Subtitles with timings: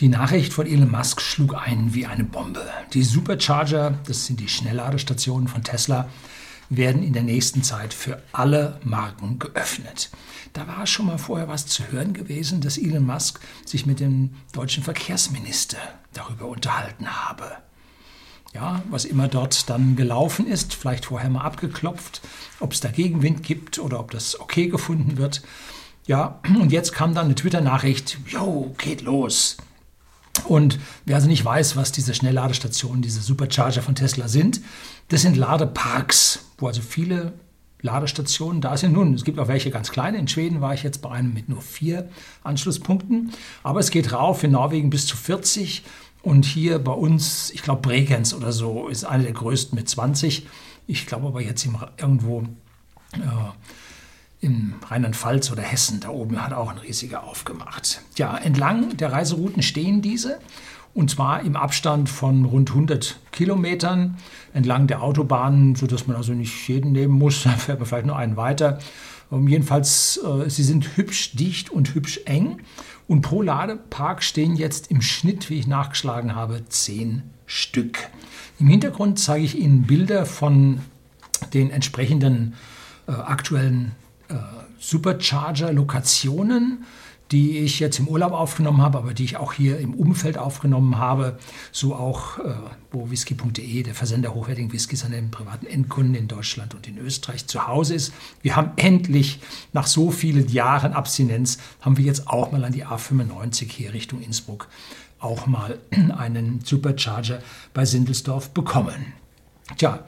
[0.00, 2.68] Die Nachricht von Elon Musk schlug ein wie eine Bombe.
[2.92, 6.06] Die Supercharger, das sind die Schnellladestationen von Tesla,
[6.68, 10.10] werden in der nächsten Zeit für alle Marken geöffnet.
[10.52, 14.32] Da war schon mal vorher was zu hören gewesen, dass Elon Musk sich mit dem
[14.52, 15.78] deutschen Verkehrsminister
[16.12, 17.50] darüber unterhalten habe.
[18.52, 22.20] Ja, was immer dort dann gelaufen ist, vielleicht vorher mal abgeklopft,
[22.60, 25.40] ob es da Gegenwind gibt oder ob das okay gefunden wird.
[26.04, 29.56] Ja, und jetzt kam dann eine Twitter-Nachricht, jo, geht los.
[30.44, 34.60] Und wer also nicht weiß, was diese Schnellladestationen, diese Supercharger von Tesla sind,
[35.08, 37.32] das sind Ladeparks, wo also viele
[37.82, 38.92] Ladestationen da sind.
[38.92, 40.18] Nun, es gibt auch welche ganz kleine.
[40.18, 42.08] In Schweden war ich jetzt bei einem mit nur vier
[42.42, 43.32] Anschlusspunkten.
[43.62, 45.82] Aber es geht rauf in Norwegen bis zu 40.
[46.22, 50.46] Und hier bei uns, ich glaube Bregenz oder so, ist eine der größten mit 20.
[50.86, 51.66] Ich glaube aber jetzt
[51.98, 52.42] irgendwo
[53.12, 53.18] äh,
[54.46, 58.00] in Rheinland-Pfalz oder Hessen, da oben hat auch ein riesiger aufgemacht.
[58.16, 60.38] Ja, entlang der Reiserouten stehen diese
[60.94, 64.16] und zwar im Abstand von rund 100 Kilometern
[64.54, 68.16] entlang der Autobahnen, sodass man also nicht jeden nehmen muss, da fährt man vielleicht nur
[68.16, 68.78] einen weiter.
[69.32, 72.62] Ähm, jedenfalls, äh, sie sind hübsch dicht und hübsch eng
[73.08, 77.98] und pro Ladepark stehen jetzt im Schnitt, wie ich nachgeschlagen habe, zehn Stück.
[78.60, 80.80] Im Hintergrund zeige ich Ihnen Bilder von
[81.52, 82.54] den entsprechenden
[83.08, 83.92] äh, aktuellen
[84.28, 84.34] äh,
[84.78, 86.84] Supercharger-Lokationen,
[87.32, 90.98] die ich jetzt im Urlaub aufgenommen habe, aber die ich auch hier im Umfeld aufgenommen
[90.98, 91.38] habe,
[91.72, 92.54] so auch, äh,
[92.92, 97.48] wo whisky.de, der Versender hochwertigen Whiskys an den privaten Endkunden in Deutschland und in Österreich
[97.48, 98.12] zu Hause ist.
[98.42, 99.40] Wir haben endlich
[99.72, 104.22] nach so vielen Jahren Abstinenz, haben wir jetzt auch mal an die A95 hier Richtung
[104.22, 104.68] Innsbruck
[105.18, 105.78] auch mal
[106.16, 107.40] einen Supercharger
[107.74, 109.14] bei Sindelsdorf bekommen.
[109.76, 110.04] Tja,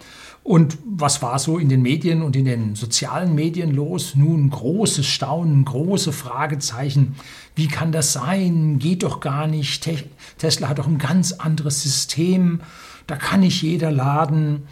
[0.49, 4.15] und was war so in den Medien und in den sozialen Medien los?
[4.15, 7.17] Nun großes Staunen, große Fragezeichen.
[7.55, 8.79] Wie kann das sein?
[8.79, 9.83] Geht doch gar nicht.
[9.83, 10.05] Te
[10.39, 12.63] Tesla hat doch ein ganz anderes System.
[13.07, 14.63] Da kann nicht jeder laden.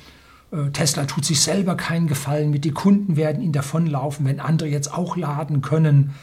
[0.51, 2.65] Äh, Tesla tut sich selber keinen Gefallen mit.
[2.65, 6.15] Die Kunden werden ihn davonlaufen, wenn andere jetzt auch laden können.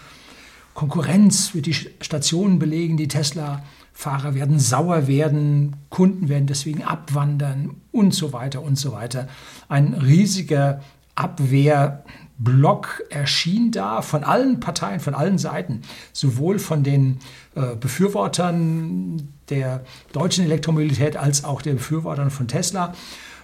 [0.73, 3.61] Konkurrenz wird die Stationen belegen, die Tesla
[3.93, 9.27] Fahrer werden sauer werden, Kunden werden deswegen abwandern und so weiter und so weiter.
[9.69, 10.81] Ein riesiger
[11.15, 17.19] Abwehrblock erschien da von allen Parteien, von allen Seiten, sowohl von den
[17.55, 22.93] äh, Befürwortern der deutschen Elektromobilität als auch der Befürwortern von Tesla.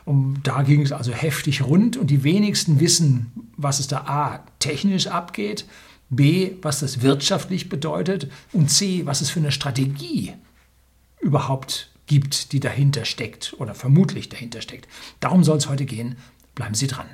[0.03, 4.39] Und da ging es also heftig rund und die wenigsten wissen, was es da A
[4.57, 5.65] technisch abgeht
[6.09, 10.33] B, was das wirtschaftlich bedeutet und C, was es für eine Strategie
[11.21, 14.87] überhaupt gibt, die dahinter steckt oder vermutlich dahinter steckt.
[15.19, 16.15] Darum soll es heute gehen.
[16.55, 17.05] Bleiben Sie dran.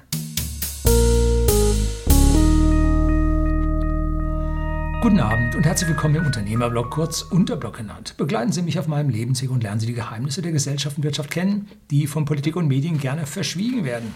[5.02, 8.16] Guten Abend und herzlich willkommen im Unternehmerblog, kurz Unterblog genannt.
[8.18, 11.30] Begleiten Sie mich auf meinem Lebensweg und lernen Sie die Geheimnisse der Gesellschaft und Wirtschaft
[11.30, 14.16] kennen, die von Politik und Medien gerne verschwiegen werden.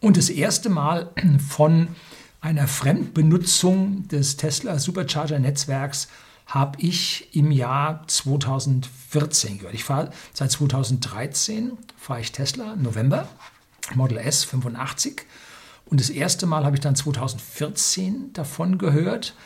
[0.00, 1.12] Und das erste Mal
[1.48, 1.88] von
[2.42, 6.08] einer Fremdbenutzung des Tesla Supercharger Netzwerks
[6.46, 9.74] habe ich im Jahr 2014 gehört.
[9.74, 13.26] Ich fahre seit 2013 fahre ich Tesla November
[13.94, 15.22] Model S 85
[15.86, 19.36] und das erste Mal habe ich dann 2014 davon gehört,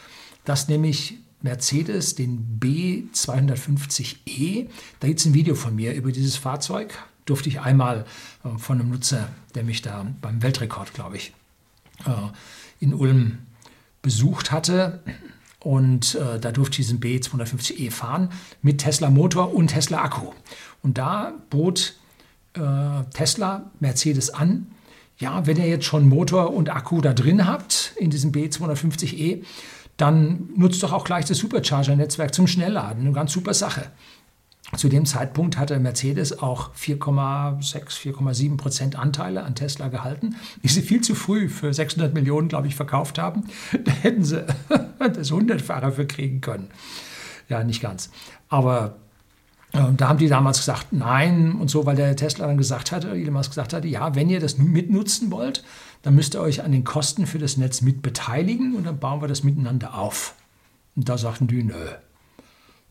[0.44, 4.70] dass nämlich Mercedes den B250e,
[5.00, 8.06] da gibt es ein Video von mir über dieses Fahrzeug, durfte ich einmal
[8.42, 11.34] äh, von einem Nutzer, der mich da beim Weltrekord, glaube ich,
[12.06, 12.12] äh,
[12.80, 13.38] in Ulm
[14.02, 15.02] besucht hatte.
[15.60, 18.30] Und äh, da durfte ich diesen B250e fahren
[18.62, 20.32] mit Tesla Motor und Tesla Akku.
[20.82, 21.94] Und da bot
[22.54, 22.60] äh,
[23.12, 24.68] Tesla Mercedes an,
[25.18, 29.42] ja, wenn ihr jetzt schon Motor und Akku da drin habt in diesem B250e,
[29.96, 33.02] dann nutzt doch auch gleich das Supercharger-Netzwerk zum Schnellladen.
[33.02, 33.90] Eine ganz super Sache.
[34.74, 37.60] Zu dem Zeitpunkt hatte Mercedes auch 4,6,
[38.16, 42.66] 4,7 Prozent Anteile an Tesla gehalten, die sie viel zu früh für 600 Millionen, glaube
[42.66, 43.44] ich, verkauft haben.
[43.84, 44.44] Da hätten sie
[44.98, 46.68] das Hundertfache für kriegen können.
[47.48, 48.10] Ja, nicht ganz.
[48.48, 48.96] Aber
[49.72, 53.10] äh, da haben die damals gesagt, nein und so, weil der Tesla dann gesagt hatte,
[53.10, 55.62] Elon Musk gesagt hatte, ja, wenn ihr das mitnutzen wollt,
[56.02, 59.20] dann müsst ihr euch an den Kosten für das Netz mit beteiligen und dann bauen
[59.20, 60.34] wir das miteinander auf.
[60.96, 61.74] Und da sagten die, nö,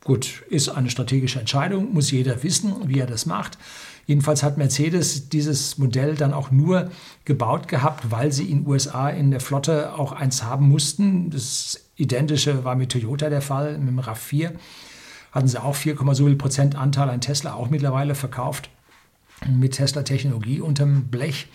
[0.06, 3.58] Gut, ist eine strategische Entscheidung, muss jeder wissen, wie er das macht.
[4.06, 6.92] Jedenfalls hat Mercedes dieses Modell dann auch nur
[7.26, 11.32] gebaut gehabt, weil sie in den USA in der Flotte auch eins haben mussten.
[11.32, 14.52] Das Identische war mit Toyota der Fall, mit dem RAV4
[15.32, 18.70] hatten sie auch 4, so viel Prozent Anteil an Tesla auch mittlerweile verkauft
[19.46, 21.48] mit Tesla-Technologie unterm Blech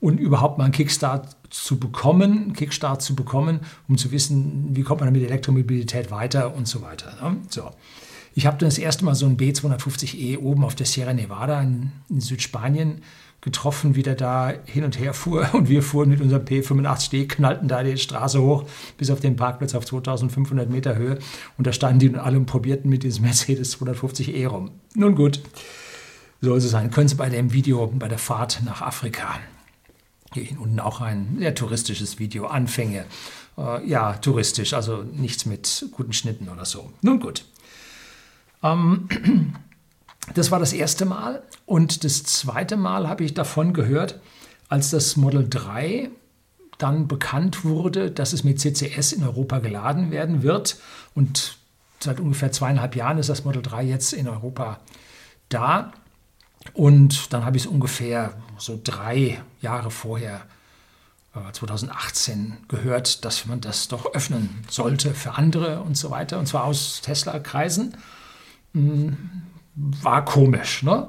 [0.00, 5.00] und überhaupt mal einen Kickstart zu bekommen, Kickstart zu bekommen, um zu wissen, wie kommt
[5.00, 7.12] man mit Elektromobilität weiter und so weiter.
[7.22, 7.36] Ne?
[7.48, 7.70] So.
[8.34, 12.20] Ich habe das erste Mal so ein B250E oben auf der Sierra Nevada in, in
[12.20, 13.02] Südspanien
[13.40, 15.48] getroffen, wie der da hin und her fuhr.
[15.52, 18.64] Und wir fuhren mit unserem P85D, knallten da die Straße hoch
[18.98, 21.18] bis auf den Parkplatz auf 2500 Meter Höhe.
[21.58, 24.70] Und da standen die und alle und probierten mit diesem Mercedes 250E rum.
[24.94, 25.40] Nun gut,
[26.40, 26.90] soll es sein.
[26.90, 29.38] Können Sie bei dem Video, bei der Fahrt nach Afrika.
[30.32, 33.04] Hier unten auch ein sehr touristisches Video, Anfänge.
[33.58, 36.92] Äh, ja, touristisch, also nichts mit guten Schnitten oder so.
[37.02, 37.44] Nun gut.
[38.62, 39.08] Ähm,
[40.34, 41.42] das war das erste Mal.
[41.66, 44.20] Und das zweite Mal habe ich davon gehört,
[44.68, 46.10] als das Model 3
[46.78, 50.78] dann bekannt wurde, dass es mit CCS in Europa geladen werden wird.
[51.14, 51.58] Und
[51.98, 54.78] seit ungefähr zweieinhalb Jahren ist das Model 3 jetzt in Europa
[55.48, 55.92] da.
[56.74, 60.42] Und dann habe ich es ungefähr so drei Jahre vorher,
[61.52, 66.38] 2018, äh, gehört, dass man das doch öffnen sollte für andere und so weiter.
[66.38, 67.96] Und zwar aus Tesla-Kreisen.
[68.74, 69.16] Hm,
[69.74, 70.82] war komisch.
[70.82, 71.08] Ne?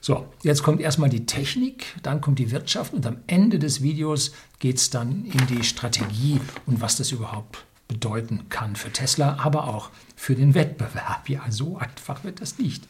[0.00, 4.32] So, jetzt kommt erstmal die Technik, dann kommt die Wirtschaft und am Ende des Videos
[4.58, 9.68] geht es dann in die Strategie und was das überhaupt bedeuten kann für Tesla, aber
[9.68, 11.28] auch für den Wettbewerb.
[11.28, 12.84] Ja, so einfach wird das nicht.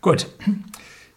[0.00, 0.26] Gut.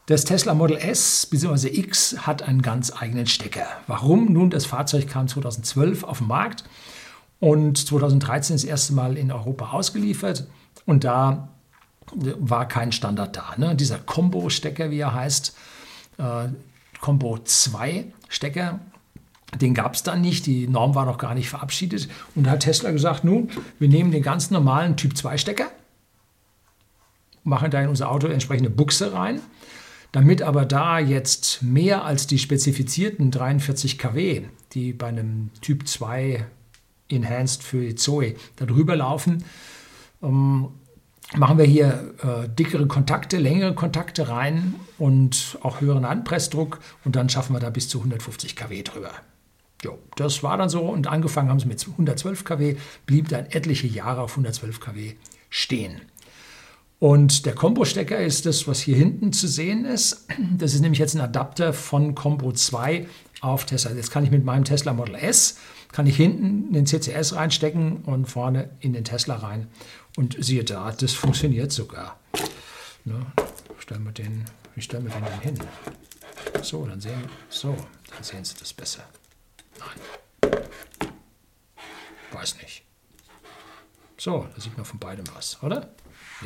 [0.05, 1.69] Das Tesla Model S bzw.
[1.79, 3.67] X hat einen ganz eigenen Stecker.
[3.87, 4.33] Warum?
[4.33, 6.65] Nun, das Fahrzeug kam 2012 auf den Markt
[7.39, 10.45] und 2013 das erste Mal in Europa ausgeliefert.
[10.85, 11.47] Und da
[12.11, 13.53] war kein Standard da.
[13.55, 13.77] Ne?
[13.77, 15.55] Dieser Combo-Stecker, wie er heißt,
[16.17, 16.49] äh,
[16.99, 18.81] Combo 2 Stecker,
[19.61, 20.45] den gab es dann nicht.
[20.47, 22.09] Die Norm war noch gar nicht verabschiedet.
[22.35, 25.71] Und da hat Tesla gesagt, nun, wir nehmen den ganz normalen Typ 2 Stecker,
[27.45, 29.39] machen da in unser Auto entsprechende Buchse rein.
[30.13, 34.43] Damit aber da jetzt mehr als die spezifizierten 43 kW,
[34.73, 36.45] die bei einem Typ 2
[37.09, 39.43] Enhanced für die Zoe darüber laufen,
[40.21, 40.69] ähm,
[41.35, 47.27] machen wir hier äh, dickere Kontakte, längere Kontakte rein und auch höheren Anpressdruck und dann
[47.29, 49.11] schaffen wir da bis zu 150 kW drüber.
[49.83, 52.75] Jo, das war dann so und angefangen haben sie mit 112 kW,
[53.07, 55.15] blieb dann etliche Jahre auf 112 kW
[55.49, 56.01] stehen.
[57.03, 60.25] Und der Combo-Stecker ist das, was hier hinten zu sehen ist.
[60.57, 63.07] Das ist nämlich jetzt ein Adapter von Combo 2
[63.41, 63.91] auf Tesla.
[63.91, 65.57] Jetzt kann ich mit meinem Tesla Model S,
[65.91, 69.67] kann ich hinten den CCS reinstecken und vorne in den Tesla rein.
[70.15, 72.21] Und siehe da, das funktioniert sogar.
[73.03, 73.25] Ne?
[73.79, 74.45] Stellen wir den,
[74.75, 75.59] wie stellen wir den denn hin?
[76.61, 77.75] So, dann sehen, so,
[78.11, 79.03] dann sehen Sie das besser.
[79.77, 80.53] Nein.
[82.31, 82.85] Weiß nicht.
[84.17, 85.89] So, da sieht man von beidem was, oder?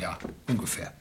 [0.00, 0.18] Ja,
[0.48, 0.92] ungefähr.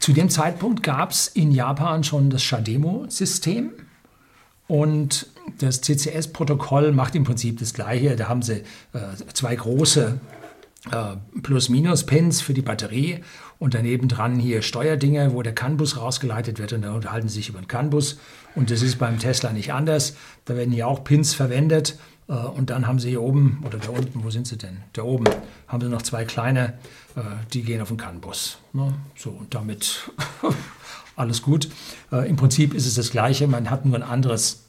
[0.00, 3.72] Zu dem Zeitpunkt gab es in Japan schon das Shademo-System.
[4.66, 5.26] Und
[5.58, 8.16] das CCS-Protokoll macht im Prinzip das Gleiche.
[8.16, 10.20] Da haben sie äh, zwei große
[10.92, 13.20] äh, Plus-Minus-Pins für die Batterie
[13.58, 17.48] und daneben dran hier Steuerdinge, wo der CAN-Bus rausgeleitet wird und da unterhalten sie sich
[17.48, 18.18] über den CAN-Bus.
[18.54, 20.16] Und das ist beim Tesla nicht anders.
[20.44, 21.98] Da werden hier auch Pins verwendet
[22.34, 24.78] und dann haben sie hier oben oder da unten, wo sind sie denn?
[24.92, 25.24] Da oben
[25.66, 26.74] haben sie noch zwei kleine,
[27.16, 27.20] äh,
[27.52, 28.58] die gehen auf den CAN-Bus.
[28.72, 28.94] Ne?
[29.16, 30.10] So, und damit
[31.16, 31.68] alles gut.
[32.12, 34.64] Im Prinzip ist es das Gleiche, man hat nur ein anderes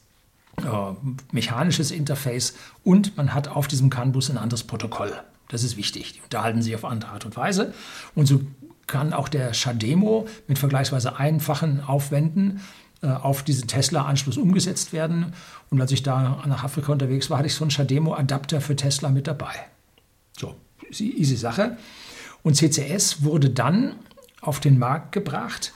[1.31, 5.13] mechanisches Interface und man hat auf diesem CAN-Bus ein anderes Protokoll.
[5.49, 6.13] Das ist wichtig.
[6.13, 7.73] Die unterhalten sich auf andere Art und Weise.
[8.15, 8.41] Und so
[8.87, 12.61] kann auch der Shademo mit vergleichsweise einfachen Aufwänden äh,
[13.07, 15.33] auf diesen Tesla-Anschluss umgesetzt werden.
[15.69, 19.09] Und als ich da nach Afrika unterwegs war, hatte ich so einen Shademo-Adapter für Tesla
[19.09, 19.53] mit dabei.
[20.37, 20.55] So,
[20.91, 21.77] easy Sache.
[22.43, 23.95] Und CCS wurde dann
[24.41, 25.73] auf den Markt gebracht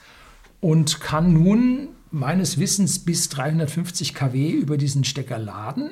[0.60, 5.90] und kann nun meines Wissens bis 350 kW über diesen Stecker laden.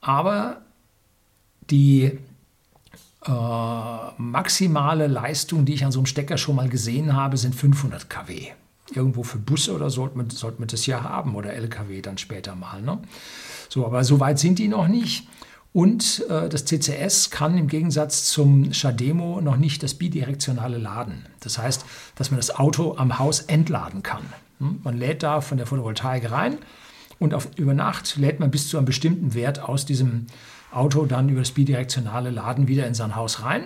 [0.00, 0.62] Aber
[1.70, 2.18] die
[3.26, 3.30] äh,
[4.18, 8.52] maximale Leistung, die ich an so einem Stecker schon mal gesehen habe, sind 500 kW.
[8.92, 12.54] Irgendwo für Busse oder sollte man, sollte man das ja haben oder LKW dann später
[12.54, 12.82] mal.
[12.82, 12.98] Ne?
[13.68, 15.26] So, aber so weit sind die noch nicht.
[15.72, 21.26] Und äh, das CCS kann im Gegensatz zum Shademo noch nicht das bidirektionale Laden.
[21.40, 24.22] Das heißt, dass man das Auto am Haus entladen kann.
[24.60, 24.80] Hm?
[24.84, 26.58] Man lädt da von der Photovoltaik rein
[27.18, 30.26] und auf, über Nacht lädt man bis zu einem bestimmten Wert aus diesem
[30.70, 33.64] Auto dann über das bidirektionale Laden wieder in sein Haus rein.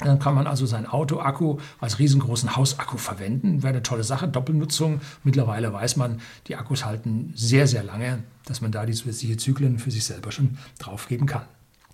[0.00, 3.62] Dann kann man also sein Autoakku als riesengroßen Hausakku verwenden.
[3.62, 5.00] Wäre eine tolle Sache, Doppelnutzung.
[5.24, 9.78] Mittlerweile weiß man, die Akkus halten sehr, sehr lange, dass man da die zusätzlichen Zyklen
[9.78, 11.42] für sich selber schon draufgeben kann.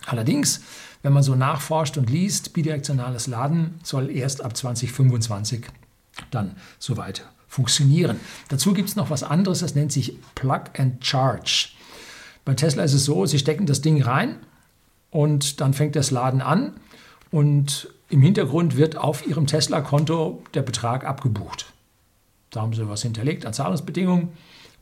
[0.07, 0.61] Allerdings,
[1.03, 5.67] wenn man so nachforscht und liest, bidirektionales Laden soll erst ab 2025
[6.31, 8.21] dann soweit funktionieren.
[8.49, 11.71] Dazu gibt es noch was anderes, das nennt sich Plug and Charge.
[12.45, 14.37] Bei Tesla ist es so, sie stecken das Ding rein
[15.11, 16.75] und dann fängt das Laden an
[17.31, 21.73] und im Hintergrund wird auf Ihrem Tesla-Konto der Betrag abgebucht.
[22.51, 24.29] Da haben Sie was hinterlegt an Zahlungsbedingungen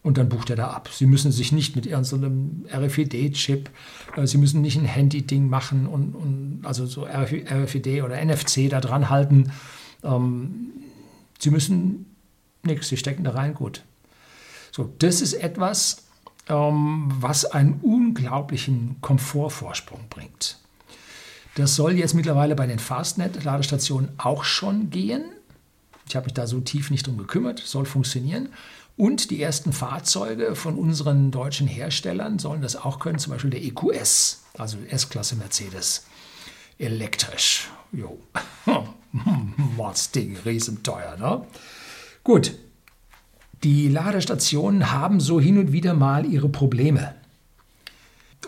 [0.03, 0.91] und dann bucht er da ab.
[0.93, 3.71] Sie müssen sich nicht mit irgendeinem RFID-Chip,
[4.17, 8.81] äh, Sie müssen nicht ein Handy-Ding machen und, und, also so RFID oder NFC da
[8.81, 9.51] dran halten.
[10.03, 10.73] Ähm,
[11.39, 12.07] Sie müssen
[12.63, 13.83] nichts, Sie stecken da rein, gut.
[14.71, 16.05] So, das ist etwas,
[16.49, 20.59] ähm, was einen unglaublichen Komfortvorsprung bringt.
[21.55, 25.25] Das soll jetzt mittlerweile bei den Fastnet-Ladestationen auch schon gehen.
[26.09, 28.49] Ich habe mich da so tief nicht drum gekümmert, soll funktionieren.
[28.97, 33.63] Und die ersten Fahrzeuge von unseren deutschen Herstellern sollen das auch können, zum Beispiel der
[33.63, 36.07] EQS, also S-Klasse Mercedes,
[36.79, 37.71] elektrisch.
[37.93, 38.19] Jo,
[39.77, 41.45] Mordsding, riesenteuer, ne?
[42.23, 42.55] Gut,
[43.65, 47.15] die Ladestationen haben so hin und wieder mal ihre Probleme.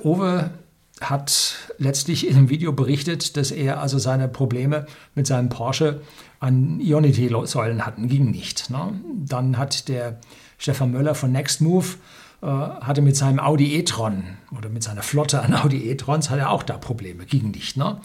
[0.03, 0.51] Owe
[1.01, 6.01] hat letztlich in einem Video berichtet, dass er also seine Probleme mit seinem Porsche
[6.41, 8.71] an Ionity-Säulen hatten, ging nicht.
[8.71, 8.99] Ne?
[9.15, 10.19] Dann hat der
[10.59, 11.99] Stefan Möller von Nextmove
[12.43, 14.25] äh, hatte mit seinem Audi e-tron
[14.57, 17.77] oder mit seiner Flotte an Audi e-trons hat er auch da Probleme, ging nicht.
[17.77, 18.01] Ne?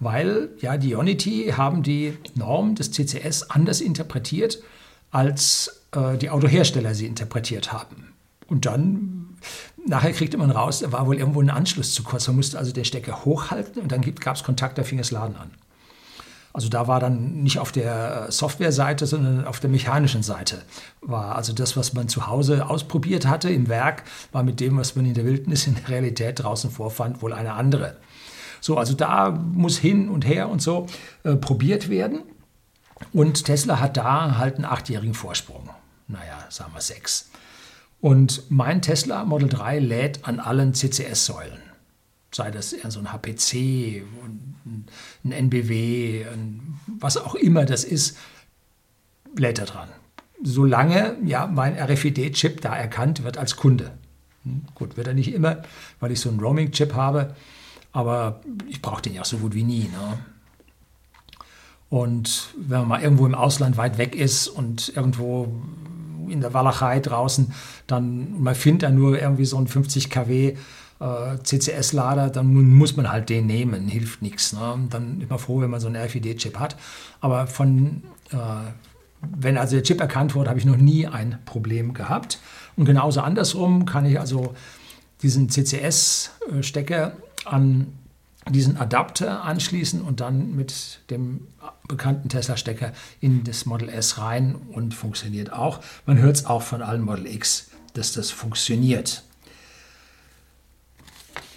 [0.00, 4.62] Weil ja, die Ionity haben die Norm des CCS anders interpretiert,
[5.10, 8.14] als äh, die Autohersteller sie interpretiert haben.
[8.46, 9.36] Und dann
[9.86, 12.26] Nachher kriegte man raus, da war wohl irgendwo ein Anschluss zu kurz.
[12.26, 15.36] Man musste also den Stecker hochhalten und dann gab es Kontakt, da fing das Laden
[15.36, 15.50] an.
[16.54, 20.62] Also da war dann nicht auf der Softwareseite, sondern auf der mechanischen Seite
[21.00, 21.34] war.
[21.34, 25.04] Also das, was man zu Hause ausprobiert hatte im Werk, war mit dem, was man
[25.04, 27.96] in der Wildnis in der Realität draußen vorfand, wohl eine andere.
[28.60, 30.86] So, also da muss hin und her und so
[31.24, 32.22] äh, probiert werden.
[33.12, 35.68] Und Tesla hat da halt einen achtjährigen Vorsprung.
[36.06, 37.30] Naja, sagen wir sechs.
[38.04, 41.62] Und mein Tesla Model 3 lädt an allen CCS-Säulen.
[42.30, 44.02] Sei das eher so ein HPC,
[45.24, 48.18] ein NBW, ein, was auch immer das ist,
[49.34, 49.88] lädt er dran.
[50.42, 53.92] Solange ja mein RFID-Chip da erkannt wird als Kunde.
[54.42, 55.62] Hm, gut, wird er nicht immer,
[55.98, 57.34] weil ich so einen Roaming-Chip habe,
[57.92, 59.84] aber ich brauche den ja so gut wie nie.
[59.84, 60.18] Ne?
[61.88, 65.62] Und wenn man mal irgendwo im Ausland weit weg ist und irgendwo
[66.28, 67.52] in der Walachei draußen,
[67.86, 70.56] dann man findet da nur irgendwie so einen 50 kW
[71.00, 74.52] äh, CCS-Lader, dann muss man halt den nehmen, hilft nichts.
[74.52, 74.86] Ne?
[74.90, 76.76] Dann ist man froh, wenn man so einen RFID-Chip hat.
[77.20, 78.36] Aber von, äh,
[79.20, 82.38] wenn also der Chip erkannt wurde, habe ich noch nie ein Problem gehabt.
[82.76, 84.54] Und genauso andersrum kann ich also
[85.22, 87.12] diesen CCS-Stecker
[87.44, 87.86] an
[88.50, 91.46] diesen Adapter anschließen und dann mit dem
[91.88, 95.80] bekannten Tesla-Stecker in das Model S rein und funktioniert auch.
[96.06, 99.22] Man hört es auch von allen Model X, dass das funktioniert.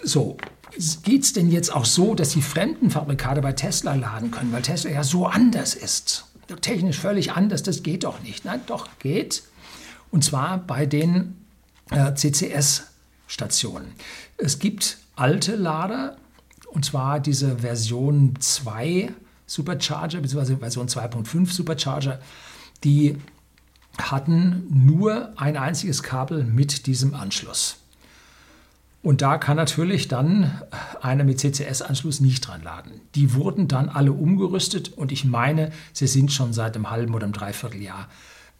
[0.02, 0.36] So,
[1.02, 4.62] geht es denn jetzt auch so, dass die fremden Fabrikate bei Tesla laden können, weil
[4.62, 6.24] Tesla ja so anders ist?
[6.62, 8.44] Technisch völlig anders, das geht doch nicht.
[8.44, 9.42] Nein, doch, geht.
[10.10, 11.36] Und zwar bei den
[11.90, 13.92] äh, CCS-Stationen.
[14.38, 16.16] Es gibt alte Lader,
[16.70, 19.12] und zwar diese Version 2
[19.46, 22.20] Supercharger, beziehungsweise Version 2.5 Supercharger,
[22.84, 23.16] die
[23.98, 27.78] hatten nur ein einziges Kabel mit diesem Anschluss.
[29.02, 30.60] Und da kann natürlich dann
[31.00, 33.00] einer mit CCS-Anschluss nicht dran laden.
[33.14, 37.24] Die wurden dann alle umgerüstet und ich meine, sie sind schon seit einem halben oder
[37.24, 38.08] einem Dreivierteljahr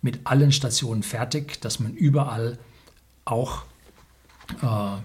[0.00, 2.59] mit allen Stationen fertig, dass man überall
[3.25, 3.65] auch
[4.62, 5.00] äh,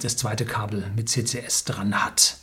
[0.00, 2.38] das zweite Kabel mit CCS dran hat.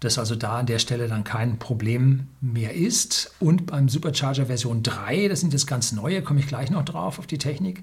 [0.00, 3.32] Dass also da an der Stelle dann kein Problem mehr ist.
[3.40, 7.18] Und beim Supercharger Version 3, das sind jetzt ganz neue, komme ich gleich noch drauf
[7.18, 7.82] auf die Technik,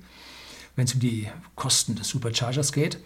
[0.76, 3.00] wenn es um die Kosten des Superchargers geht.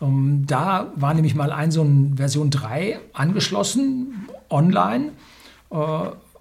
[0.00, 5.12] Ähm, da war nämlich mal ein so ein Version 3 angeschlossen, online,
[5.70, 5.76] äh,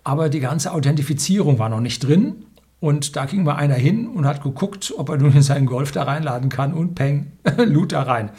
[0.04, 2.45] aber die ganze Authentifizierung war noch nicht drin.
[2.80, 5.92] Und da ging mal einer hin und hat geguckt, ob er nun in seinen Golf
[5.92, 8.30] da reinladen kann und peng, lud da rein.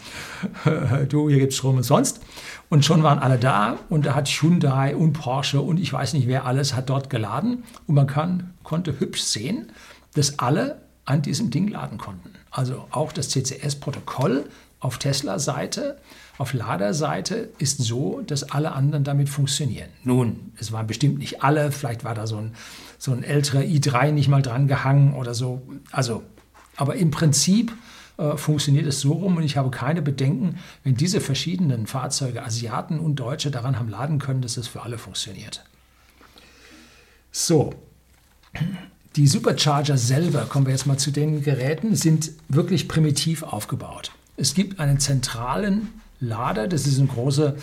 [1.08, 2.20] du, hier gibt es Strom und sonst.
[2.68, 6.26] Und schon waren alle da und da hat Hyundai und Porsche und ich weiß nicht
[6.26, 7.64] wer alles hat dort geladen.
[7.86, 9.72] Und man kann, konnte hübsch sehen,
[10.14, 12.30] dass alle an diesem Ding laden konnten.
[12.50, 14.44] Also auch das CCS-Protokoll
[14.80, 15.96] auf Tesla-Seite,
[16.38, 19.88] auf Laderseite ist so, dass alle anderen damit funktionieren.
[20.04, 22.54] Nun, es waren bestimmt nicht alle, vielleicht war da so ein
[23.06, 25.62] so ein älterer i3 nicht mal dran gehangen oder so.
[25.92, 26.24] Also,
[26.74, 27.72] aber im Prinzip
[28.18, 32.98] äh, funktioniert es so rum und ich habe keine Bedenken, wenn diese verschiedenen Fahrzeuge, Asiaten
[32.98, 35.64] und Deutsche, daran haben laden können, dass es für alle funktioniert.
[37.30, 37.74] So,
[39.14, 44.10] die Supercharger selber, kommen wir jetzt mal zu den Geräten, sind wirklich primitiv aufgebaut.
[44.36, 47.56] Es gibt einen zentralen Lader, das ist eine große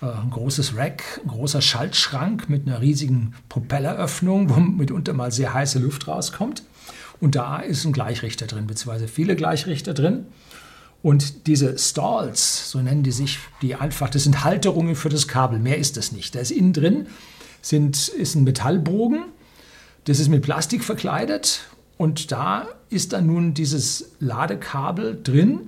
[0.00, 5.78] ein großes Rack, ein großer Schaltschrank mit einer riesigen Propelleröffnung, wo mitunter mal sehr heiße
[5.78, 6.62] Luft rauskommt.
[7.20, 10.26] Und da ist ein Gleichrichter drin, beziehungsweise viele Gleichrichter drin.
[11.02, 15.58] Und diese Stalls, so nennen die sich, die einfach, das sind Halterungen für das Kabel,
[15.58, 16.34] mehr ist das nicht.
[16.34, 17.06] Da ist innen drin
[17.60, 19.24] sind, ist ein Metallbogen,
[20.04, 21.62] das ist mit Plastik verkleidet
[21.96, 25.60] und da ist dann nun dieses Ladekabel drin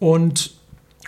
[0.00, 0.57] und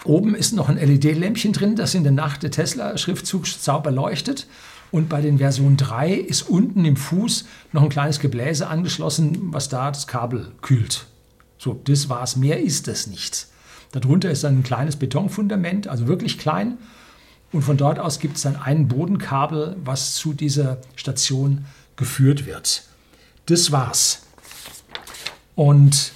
[0.05, 4.47] oben ist noch ein LED-Lämpchen drin, das in der Nacht der Tesla-Schriftzug sauber leuchtet.
[4.91, 9.69] Und bei den Version 3 ist unten im Fuß noch ein kleines Gebläse angeschlossen, was
[9.69, 11.07] da das Kabel kühlt.
[11.59, 12.37] So, das war's.
[12.37, 13.47] Mehr ist das nicht.
[13.93, 16.79] Darunter ist dann ein kleines Betonfundament, also wirklich klein.
[17.53, 21.65] Und von dort aus gibt es dann ein Bodenkabel, was zu dieser Station
[21.97, 22.85] geführt wird.
[23.47, 24.23] Das war's.
[25.55, 26.13] Und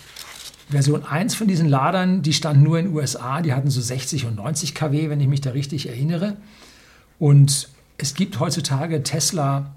[0.68, 4.26] Version 1 von diesen Ladern, die stand nur in den USA, die hatten so 60
[4.26, 6.36] und 90 kW, wenn ich mich da richtig erinnere.
[7.18, 7.68] Und
[7.98, 9.74] es gibt heutzutage Tesla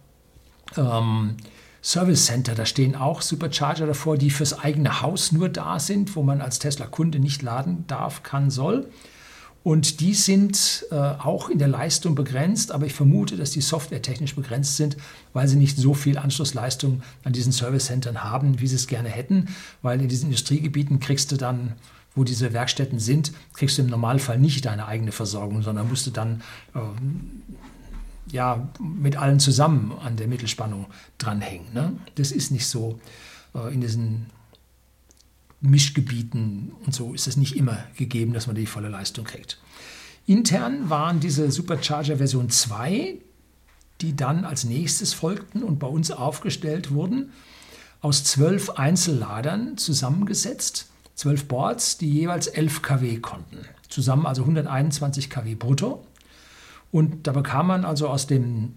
[0.76, 1.36] ähm,
[1.84, 6.24] Service Center, da stehen auch Supercharger davor, die fürs eigene Haus nur da sind, wo
[6.24, 8.90] man als Tesla-Kunde nicht laden darf, kann, soll.
[9.68, 14.34] Und die sind äh, auch in der Leistung begrenzt, aber ich vermute, dass die softwaretechnisch
[14.34, 14.96] begrenzt sind,
[15.34, 19.50] weil sie nicht so viel Anschlussleistung an diesen Service-Centern haben, wie sie es gerne hätten.
[19.82, 21.74] Weil in diesen Industriegebieten kriegst du dann,
[22.16, 26.12] wo diese Werkstätten sind, kriegst du im Normalfall nicht deine eigene Versorgung, sondern musst du
[26.12, 26.44] dann
[26.74, 26.80] äh,
[28.32, 30.86] ja, mit allen zusammen an der Mittelspannung
[31.18, 31.74] dranhängen.
[31.74, 31.92] Ne?
[32.16, 33.02] Das ist nicht so
[33.54, 34.28] äh, in diesen
[35.62, 39.60] Mischgebieten und so ist es nicht immer gegeben, dass man die volle Leistung kriegt.
[40.28, 43.16] Intern waren diese Supercharger Version 2,
[44.02, 47.32] die dann als nächstes folgten und bei uns aufgestellt wurden,
[48.02, 53.58] aus zwölf Einzelladern zusammengesetzt, zwölf Boards, die jeweils 11 kW konnten.
[53.90, 56.06] Zusammen also 121 kW brutto.
[56.92, 58.74] Und da bekam man also aus dem,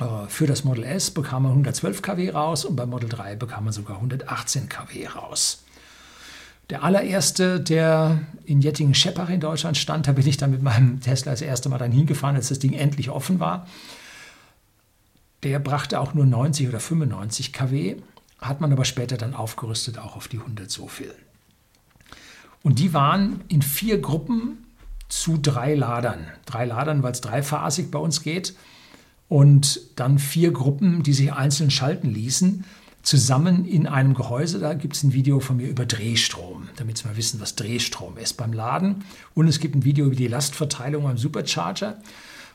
[0.00, 3.64] äh, für das Model S bekam man 112 kW raus und beim Model 3 bekam
[3.64, 5.62] man sogar 118 kW raus.
[6.70, 11.30] Der allererste, der in Jettingen-Scheppach in Deutschland stand, da bin ich dann mit meinem Tesla
[11.30, 13.66] das erste Mal dann hingefahren, als das Ding endlich offen war.
[15.44, 17.96] Der brachte auch nur 90 oder 95 kW,
[18.40, 21.14] hat man aber später dann aufgerüstet auch auf die 100 so viel.
[22.62, 24.64] Und die waren in vier Gruppen
[25.08, 26.26] zu drei Ladern.
[26.46, 28.56] Drei Ladern, weil es dreiphasig bei uns geht.
[29.28, 32.64] Und dann vier Gruppen, die sich einzeln schalten ließen
[33.06, 34.58] zusammen in einem Gehäuse.
[34.58, 38.18] Da gibt es ein Video von mir über Drehstrom, damit Sie mal wissen, was Drehstrom
[38.18, 39.04] ist beim Laden.
[39.32, 41.98] Und es gibt ein Video über die Lastverteilung beim Supercharger.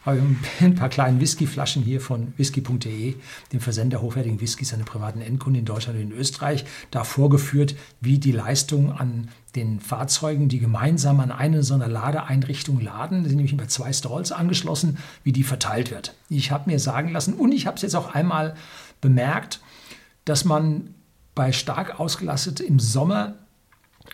[0.06, 0.22] Habe
[0.60, 3.16] ein paar kleine Whiskyflaschen hier von whisky.de,
[3.54, 8.20] dem Versender hochwertigen Whiskys an privaten Endkunden in Deutschland und in Österreich, da vorgeführt, wie
[8.20, 13.54] die Leistung an den Fahrzeugen, die gemeinsam an eine so einer Ladeeinrichtung laden, sind nämlich
[13.54, 16.14] über zwei Stalls angeschlossen, wie die verteilt wird.
[16.28, 18.56] Ich habe mir sagen lassen und ich habe es jetzt auch einmal
[19.00, 19.62] bemerkt,
[20.26, 20.94] dass man
[21.36, 23.36] bei stark ausgelastet im Sommer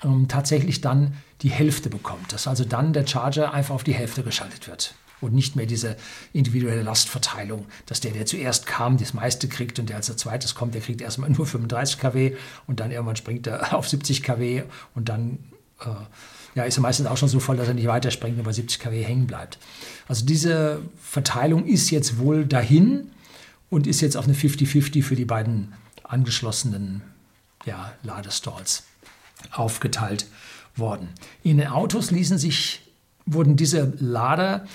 [0.04, 2.34] ähm, tatsächlich dann die Hälfte bekommt.
[2.34, 5.98] Dass also dann der Charger einfach auf die Hälfte geschaltet wird und nicht mehr diese
[6.34, 10.76] individuelle Lastverteilung, dass der, der zuerst kam, das meiste kriegt und der als zweites kommt,
[10.76, 12.36] der kriegt erstmal nur 35 kW
[12.67, 14.63] und dann irgendwann springt er auf 70 kW
[14.96, 15.39] und dann
[15.82, 15.89] äh,
[16.56, 18.80] ja, ist er meistens auch schon so voll, dass er nicht weiterspringt und bei 70
[18.80, 19.60] kW hängen bleibt.
[20.08, 23.12] Also diese Verteilung ist jetzt wohl dahin
[23.70, 25.74] und ist jetzt auf eine 50-50 für die beiden
[26.08, 27.02] angeschlossenen
[27.65, 28.84] ja, Ladestalls
[29.52, 30.28] aufgeteilt
[30.76, 31.10] worden.
[31.43, 32.82] In den Autos ließen sich,
[33.26, 34.65] wurden diese Lader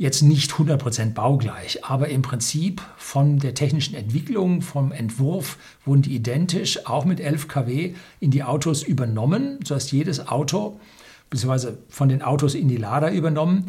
[0.00, 6.14] jetzt nicht 100% baugleich, aber im Prinzip von der technischen Entwicklung, vom Entwurf wurden die
[6.14, 10.80] identisch, auch mit 11 kW, in die Autos übernommen, sodass jedes Auto,
[11.28, 13.66] beziehungsweise von den Autos in die Lader übernommen,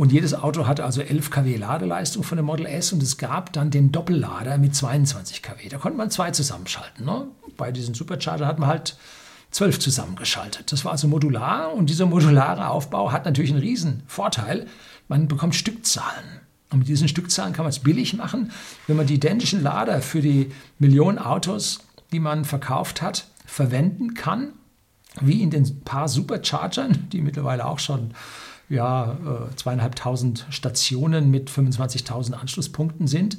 [0.00, 3.52] und jedes Auto hatte also 11 kW Ladeleistung von dem Model S und es gab
[3.52, 5.68] dann den Doppellader mit 22 kW.
[5.68, 7.04] Da konnte man zwei zusammenschalten.
[7.04, 7.26] Ne?
[7.58, 8.96] Bei diesen Supercharger hat man halt
[9.50, 10.72] 12 zusammengeschaltet.
[10.72, 14.66] Das war also modular und dieser modulare Aufbau hat natürlich einen riesen Vorteil.
[15.08, 16.40] Man bekommt Stückzahlen.
[16.70, 18.52] Und mit diesen Stückzahlen kann man es billig machen,
[18.86, 24.54] wenn man die identischen Lader für die Millionen Autos, die man verkauft hat, verwenden kann,
[25.20, 28.14] wie in den paar Superchargern, die mittlerweile auch schon
[28.70, 33.36] ja, äh, zweieinhalbtausend Stationen mit 25.000 Anschlusspunkten sind.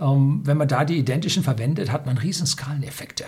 [0.00, 3.26] Ähm, wenn man da die identischen verwendet, hat man Riesenskaleneffekte.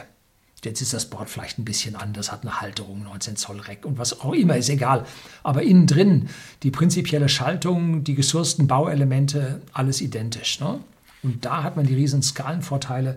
[0.64, 3.98] Jetzt ist das Board vielleicht ein bisschen anders, hat eine Halterung, 19 Zoll Reck und
[3.98, 5.04] was auch immer, ist egal.
[5.44, 6.28] Aber innen drin,
[6.64, 10.58] die prinzipielle Schaltung, die gesourcten Bauelemente, alles identisch.
[10.58, 10.80] Ne?
[11.22, 13.16] Und da hat man die riesen Skalenvorteile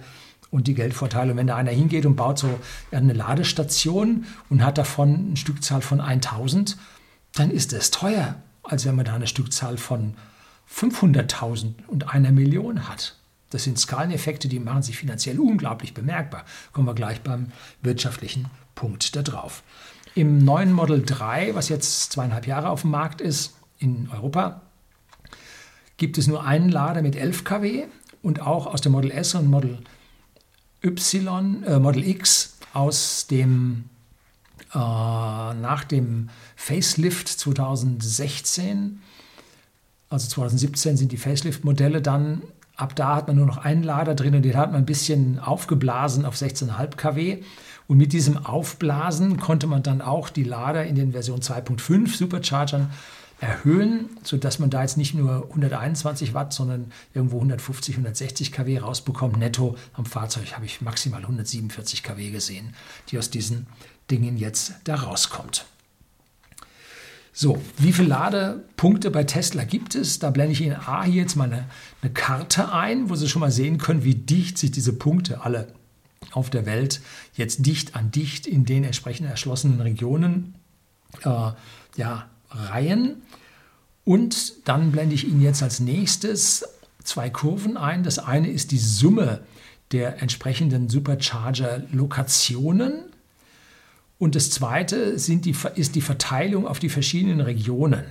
[0.52, 1.32] und die Geldvorteile.
[1.32, 2.60] Und wenn da einer hingeht und baut so
[2.92, 6.78] eine Ladestation und hat davon eine Stückzahl von 1000,
[7.40, 8.36] dann ist es teuer.
[8.64, 10.16] als wenn man da eine Stückzahl von
[10.72, 13.16] 500.000 und einer Million hat.
[13.50, 16.46] Das sind Skaleneffekte, die machen sich finanziell unglaublich bemerkbar.
[16.72, 19.64] Kommen wir gleich beim wirtschaftlichen Punkt da drauf.
[20.14, 24.62] Im neuen Model 3, was jetzt zweieinhalb Jahre auf dem Markt ist in Europa,
[25.98, 27.86] gibt es nur einen Lader mit 11 kW
[28.22, 29.80] und auch aus dem Model S und Model
[30.84, 33.86] Y, äh, Model X aus dem
[34.74, 39.02] äh, nach dem Facelift 2016,
[40.10, 42.42] also 2017 sind die Facelift-Modelle dann
[42.80, 45.38] Ab da hat man nur noch einen Lader drin und den hat man ein bisschen
[45.38, 47.44] aufgeblasen auf 16,5 kW.
[47.88, 52.90] Und mit diesem Aufblasen konnte man dann auch die Lader in den Version 2.5 Superchargern
[53.42, 59.38] erhöhen, sodass man da jetzt nicht nur 121 Watt, sondern irgendwo 150, 160 kW rausbekommt.
[59.38, 62.74] Netto am Fahrzeug habe ich maximal 147 kW gesehen,
[63.10, 63.68] die aus diesen
[64.12, 65.66] Dingen jetzt da rauskommt.
[67.32, 70.20] So, wie viele Ladepunkte bei Tesla gibt es?
[70.20, 71.66] Da blende ich Ihnen A hier jetzt mal eine,
[72.02, 75.68] eine Karte ein, wo Sie schon mal sehen können, wie dicht sich diese Punkte alle
[76.32, 77.00] auf der Welt
[77.36, 80.56] jetzt dicht an dicht in den entsprechend erschlossenen Regionen
[81.24, 81.52] äh,
[81.96, 83.22] ja, reihen.
[84.04, 86.68] Und dann blende ich Ihnen jetzt als nächstes
[87.04, 88.04] zwei Kurven ein.
[88.04, 89.42] Das eine ist die Summe
[89.92, 93.06] der entsprechenden Supercharger-Lokationen
[94.20, 98.04] und das Zweite die, ist die Verteilung auf die verschiedenen Regionen.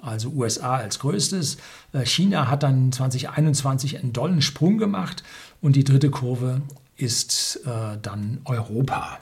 [0.00, 1.58] Also USA als größtes.
[1.92, 5.22] Äh, China hat dann 2021 einen dollen Sprung gemacht.
[5.60, 6.62] Und die dritte Kurve
[6.96, 9.18] ist äh, dann Europa.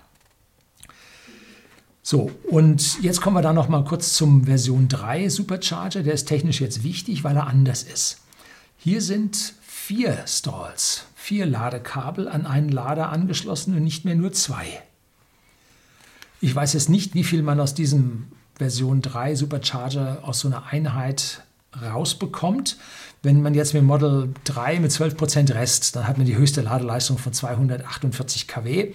[2.02, 6.04] So, und jetzt kommen wir da noch mal kurz zum Version 3 Supercharger.
[6.04, 8.20] Der ist technisch jetzt wichtig, weil er anders ist.
[8.76, 14.82] Hier sind vier Stalls, vier Ladekabel an einen Lader angeschlossen und nicht mehr nur zwei.
[16.40, 20.66] Ich weiß jetzt nicht, wie viel man aus diesem Version 3 Supercharger aus so einer
[20.66, 21.42] Einheit
[21.82, 22.76] rausbekommt.
[23.22, 27.18] Wenn man jetzt mit Model 3 mit 12% Rest, dann hat man die höchste Ladeleistung
[27.18, 28.92] von 248 kW,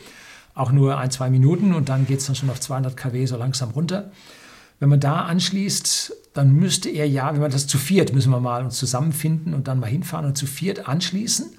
[0.55, 3.35] auch nur ein, zwei Minuten und dann geht es dann schon auf 200 kW so
[3.35, 4.11] langsam runter.
[4.79, 8.39] Wenn man da anschließt, dann müsste er ja, wenn man das zu viert, müssen wir
[8.39, 11.57] mal uns zusammenfinden und dann mal hinfahren und zu viert anschließen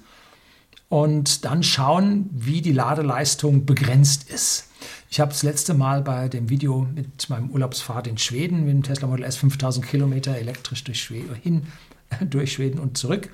[0.89, 4.69] und dann schauen, wie die Ladeleistung begrenzt ist.
[5.09, 8.83] Ich habe das letzte Mal bei dem Video mit meinem Urlaubsfahrt in Schweden mit dem
[8.83, 11.67] Tesla Model S 5000 Kilometer elektrisch durch Schweden, hin
[12.29, 13.29] durch Schweden und zurück,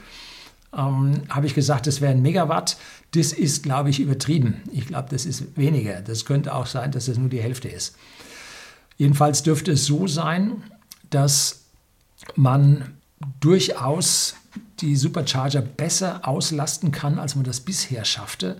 [0.78, 2.78] ähm, habe ich gesagt, das wäre ein Megawatt.
[3.12, 4.62] Das ist, glaube ich, übertrieben.
[4.72, 6.02] Ich glaube, das ist weniger.
[6.02, 7.96] Das könnte auch sein, dass das nur die Hälfte ist.
[8.98, 10.64] Jedenfalls dürfte es so sein,
[11.10, 11.66] dass
[12.36, 12.94] man
[13.40, 14.36] durchaus
[14.82, 18.58] die Supercharger besser auslasten kann, als man das bisher schaffte.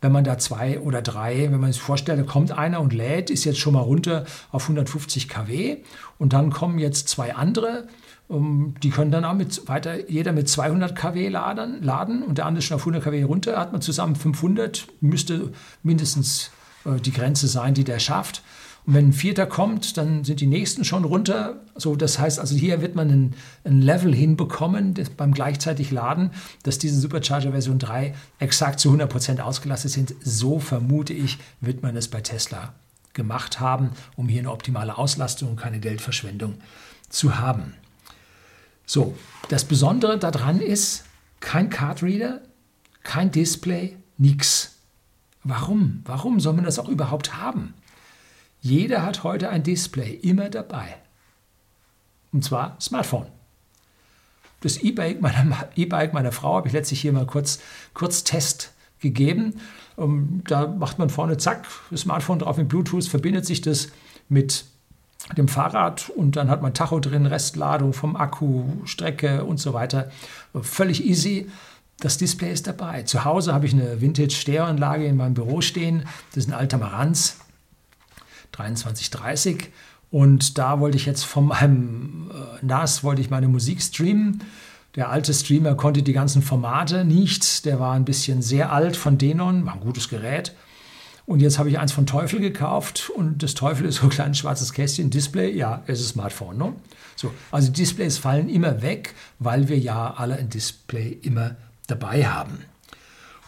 [0.00, 3.44] Wenn man da zwei oder drei, wenn man sich vorstellt, kommt einer und lädt, ist
[3.44, 5.78] jetzt schon mal runter auf 150 kW.
[6.18, 7.88] Und dann kommen jetzt zwei andere,
[8.28, 12.46] um, die können dann auch mit weiter, jeder mit 200 kW laden, laden und der
[12.46, 15.52] andere schon auf 100 kW runter, hat man zusammen 500, müsste
[15.82, 16.50] mindestens
[16.84, 18.42] äh, die Grenze sein, die der schafft.
[18.86, 21.60] Und wenn ein Vierter kommt, dann sind die nächsten schon runter.
[21.74, 26.30] So, das heißt, also hier wird man ein, ein Level hinbekommen beim gleichzeitig Laden,
[26.62, 30.14] dass diese Supercharger Version 3 exakt zu 100% ausgelastet sind.
[30.22, 32.74] So vermute ich, wird man es bei Tesla
[33.12, 36.54] gemacht haben, um hier eine optimale Auslastung und keine Geldverschwendung
[37.08, 37.74] zu haben.
[38.84, 39.16] So,
[39.48, 41.04] das Besondere daran ist,
[41.40, 42.40] kein Cardreader,
[43.02, 44.76] kein Display, nichts.
[45.42, 46.02] Warum?
[46.04, 47.74] Warum soll man das auch überhaupt haben?
[48.66, 50.96] Jeder hat heute ein Display immer dabei.
[52.32, 53.26] Und zwar Smartphone.
[54.60, 57.60] Das E-Bike meiner, e meiner Frau habe ich letztlich hier mal kurz,
[57.94, 59.60] kurz Test gegeben.
[59.94, 63.88] Um, da macht man vorne, zack, das Smartphone drauf mit Bluetooth, verbindet sich das
[64.28, 64.64] mit
[65.38, 70.10] dem Fahrrad und dann hat man Tacho drin, Restladung vom Akku, Strecke und so weiter.
[70.60, 71.48] Völlig easy.
[72.00, 73.04] Das Display ist dabei.
[73.04, 76.02] Zu Hause habe ich eine Vintage-Stereoanlage in meinem Büro stehen.
[76.30, 77.38] Das ist ein alter Marantz.
[78.56, 79.68] 2330.
[80.10, 84.42] Und da wollte ich jetzt von meinem äh, NAS wollte ich meine Musik streamen.
[84.94, 87.66] Der alte Streamer konnte die ganzen Formate nicht.
[87.66, 90.54] Der war ein bisschen sehr alt von Denon, war ein gutes Gerät.
[91.26, 94.38] Und jetzt habe ich eins von Teufel gekauft und das Teufel ist so ein kleines
[94.38, 96.56] schwarzes Kästchen, Display, ja, es ist Smartphone.
[96.56, 96.72] Ne?
[97.16, 101.56] So, also Displays fallen immer weg, weil wir ja alle ein Display immer
[101.88, 102.60] dabei haben.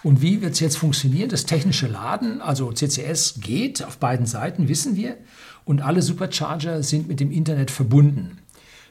[0.02, 1.28] Und wie wird es jetzt funktionieren?
[1.28, 5.16] Das technische Laden, also CCS, geht auf beiden Seiten, wissen wir.
[5.64, 8.38] Und alle Supercharger sind mit dem Internet verbunden.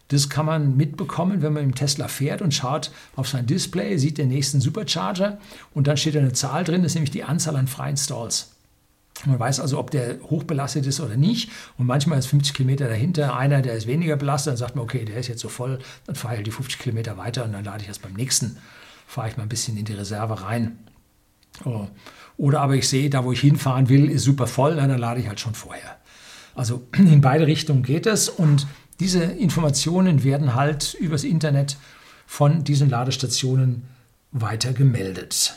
[0.10, 4.18] Das kann man mitbekommen, wenn man im Tesla fährt und schaut auf sein Display, sieht
[4.18, 5.38] den nächsten Supercharger
[5.74, 8.52] und dann steht da eine Zahl drin, das ist nämlich die Anzahl an freien Stalls.
[9.26, 11.50] Man weiß also, ob der hochbelastet ist oder nicht.
[11.78, 14.52] Und manchmal ist 50 Kilometer dahinter einer, der ist weniger belastet.
[14.52, 16.80] Dann sagt man, okay, der ist jetzt so voll, dann fahre ich halt die 50
[16.80, 18.58] Kilometer weiter und dann lade ich erst beim nächsten,
[19.08, 20.78] fahre ich mal ein bisschen in die Reserve rein.
[21.66, 21.88] Oh.
[22.38, 25.28] Oder aber ich sehe, da wo ich hinfahren will, ist super voll, dann lade ich
[25.28, 25.98] halt schon vorher.
[26.56, 28.68] Also in beide Richtungen geht es und
[29.00, 31.78] diese Informationen werden halt übers Internet
[32.26, 33.84] von diesen Ladestationen
[34.32, 35.56] weiter gemeldet.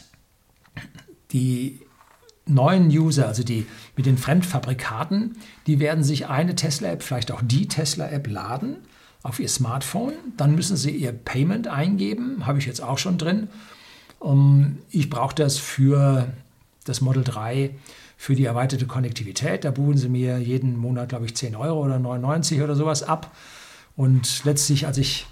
[1.32, 1.80] Die
[2.46, 5.36] neuen User, also die mit den Fremdfabrikaten,
[5.66, 8.76] die werden sich eine Tesla-App, vielleicht auch die Tesla-App laden
[9.22, 10.14] auf ihr Smartphone.
[10.36, 13.48] Dann müssen sie ihr Payment eingeben, habe ich jetzt auch schon drin.
[14.90, 16.28] Ich brauche das für
[16.84, 17.70] das Model 3
[18.16, 19.64] für die erweiterte Konnektivität.
[19.64, 23.34] Da buchen sie mir jeden Monat, glaube ich, 10 Euro oder 99 oder sowas ab.
[23.96, 25.26] Und letztlich, als ich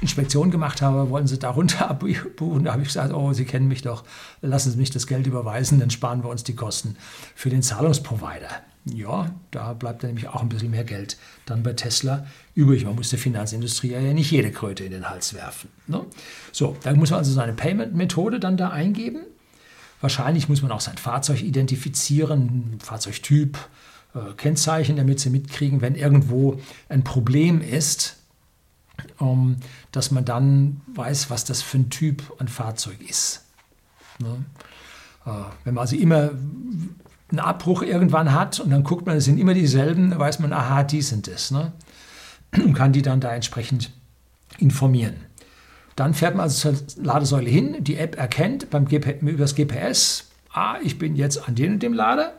[0.00, 2.64] Inspektion gemacht habe, wollen sie darunter abbuchen.
[2.64, 4.04] Da habe ich gesagt, oh, Sie kennen mich doch,
[4.42, 6.96] lassen Sie mich das Geld überweisen, dann sparen wir uns die Kosten
[7.34, 8.50] für den Zahlungsprovider.
[8.86, 12.84] Ja, da bleibt dann nämlich auch ein bisschen mehr Geld dann bei Tesla übrig.
[12.84, 15.70] Man muss der Finanzindustrie ja nicht jede Kröte in den Hals werfen.
[15.86, 16.04] Ne?
[16.52, 19.20] So, da muss man also seine Payment-Methode dann da eingeben.
[20.02, 23.56] Wahrscheinlich muss man auch sein Fahrzeug identifizieren, Fahrzeugtyp,
[24.14, 28.18] äh, Kennzeichen, damit sie mitkriegen, wenn irgendwo ein Problem ist,
[29.20, 29.56] ähm,
[29.92, 33.44] dass man dann weiß, was das für ein Typ an Fahrzeug ist.
[34.18, 34.44] Ne?
[35.26, 35.30] Äh,
[35.64, 36.30] wenn man also immer
[37.30, 40.52] einen Abbruch irgendwann hat und dann guckt man, es sind immer dieselben, dann weiß man,
[40.52, 41.50] aha, die sind es.
[41.50, 41.72] Ne?
[42.56, 43.90] Und kann die dann da entsprechend
[44.58, 45.16] informieren.
[45.96, 50.30] Dann fährt man also zur Ladesäule hin, die App erkennt beim GP, über das GPS,
[50.52, 52.34] ah, ich bin jetzt an dem und dem Lader.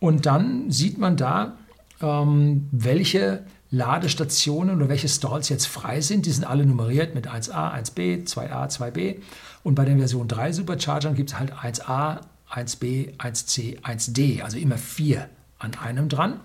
[0.00, 1.58] Und dann sieht man da,
[2.00, 6.26] ähm, welche Ladestationen oder welche Stalls jetzt frei sind.
[6.26, 9.16] Die sind alle nummeriert mit 1a, 1b, 2a, 2b.
[9.64, 12.20] Und bei den Version 3 Superchargern gibt es halt 1a,
[12.52, 16.38] 1b, 1c, 1d, also immer vier an einem dran.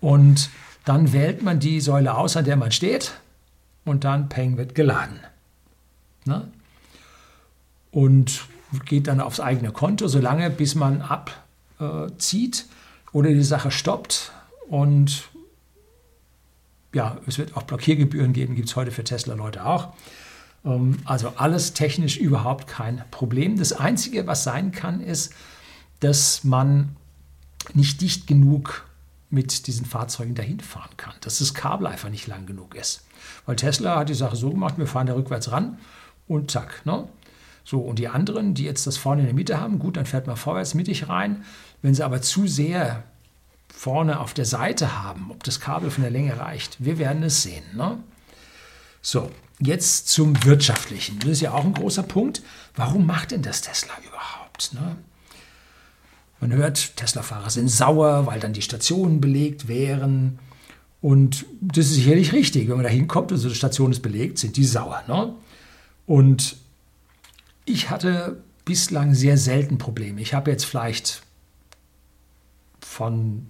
[0.00, 0.48] Und
[0.84, 3.12] dann wählt man die Säule aus, an der man steht
[3.84, 5.18] und dann Peng wird geladen.
[6.24, 6.48] Ne?
[7.90, 8.44] Und
[8.84, 12.66] geht dann aufs eigene Konto, solange bis man abzieht
[13.10, 14.30] oder die Sache stoppt.
[14.68, 15.29] Und
[16.92, 19.94] ja, es wird auch Blockiergebühren geben, gibt es heute für Tesla-Leute auch.
[20.64, 23.56] Ähm, also alles technisch überhaupt kein Problem.
[23.58, 25.32] Das Einzige, was sein kann, ist,
[26.00, 26.96] dass man
[27.74, 28.86] nicht dicht genug
[29.28, 33.04] mit diesen Fahrzeugen dahin fahren kann, dass das Kabel einfach nicht lang genug ist.
[33.46, 35.78] Weil Tesla hat die Sache so gemacht, wir fahren da rückwärts ran
[36.26, 36.84] und zack.
[36.84, 37.08] Ne?
[37.64, 40.26] So, und die anderen, die jetzt das vorne in der Mitte haben, gut, dann fährt
[40.26, 41.44] man vorwärts mittig rein.
[41.82, 43.04] Wenn sie aber zu sehr
[43.80, 47.42] vorne auf der Seite haben, ob das Kabel von der Länge reicht, wir werden es
[47.42, 47.64] sehen.
[47.74, 47.98] Ne?
[49.00, 51.18] So, jetzt zum Wirtschaftlichen.
[51.20, 52.42] Das ist ja auch ein großer Punkt.
[52.76, 54.74] Warum macht denn das Tesla überhaupt?
[54.74, 54.96] Ne?
[56.40, 60.38] Man hört, Tesla-Fahrer sind sauer, weil dann die Stationen belegt wären.
[61.00, 62.68] Und das ist sicherlich richtig.
[62.68, 65.02] Wenn man da hinkommt und so eine Station ist belegt, sind die sauer.
[65.08, 65.34] Ne?
[66.04, 66.58] Und
[67.64, 70.20] ich hatte bislang sehr selten Probleme.
[70.20, 71.22] Ich habe jetzt vielleicht
[72.82, 73.46] von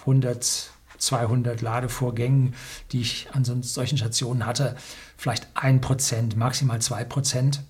[0.00, 2.54] 100, 200 Ladevorgängen,
[2.92, 4.76] die ich an solchen Stationen hatte,
[5.16, 7.60] vielleicht 1%, maximal 2%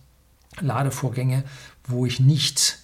[0.60, 1.44] Ladevorgänge,
[1.84, 2.78] wo ich nicht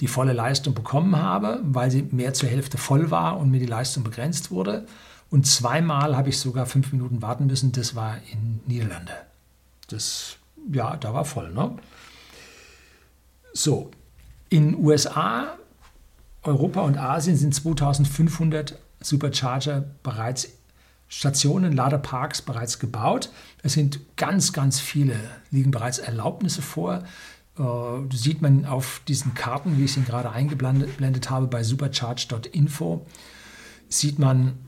[0.00, 3.66] die volle Leistung bekommen habe, weil sie mehr zur Hälfte voll war und mir die
[3.66, 4.86] Leistung begrenzt wurde.
[5.30, 7.72] Und zweimal habe ich sogar fünf Minuten warten müssen.
[7.72, 9.12] Das war in Niederlande.
[9.88, 10.36] Das,
[10.70, 11.52] ja, da war voll.
[11.52, 11.76] Ne?
[13.52, 13.90] So,
[14.48, 15.56] in USA,
[16.46, 20.48] Europa und Asien sind 2500 Supercharger bereits
[21.08, 23.30] Stationen, Ladeparks bereits gebaut.
[23.62, 25.14] Es sind ganz, ganz viele,
[25.50, 27.04] liegen bereits Erlaubnisse vor.
[27.58, 27.62] Äh,
[28.14, 33.06] sieht man auf diesen Karten, wie ich sie gerade eingeblendet habe, bei supercharge.info,
[33.88, 34.58] sieht man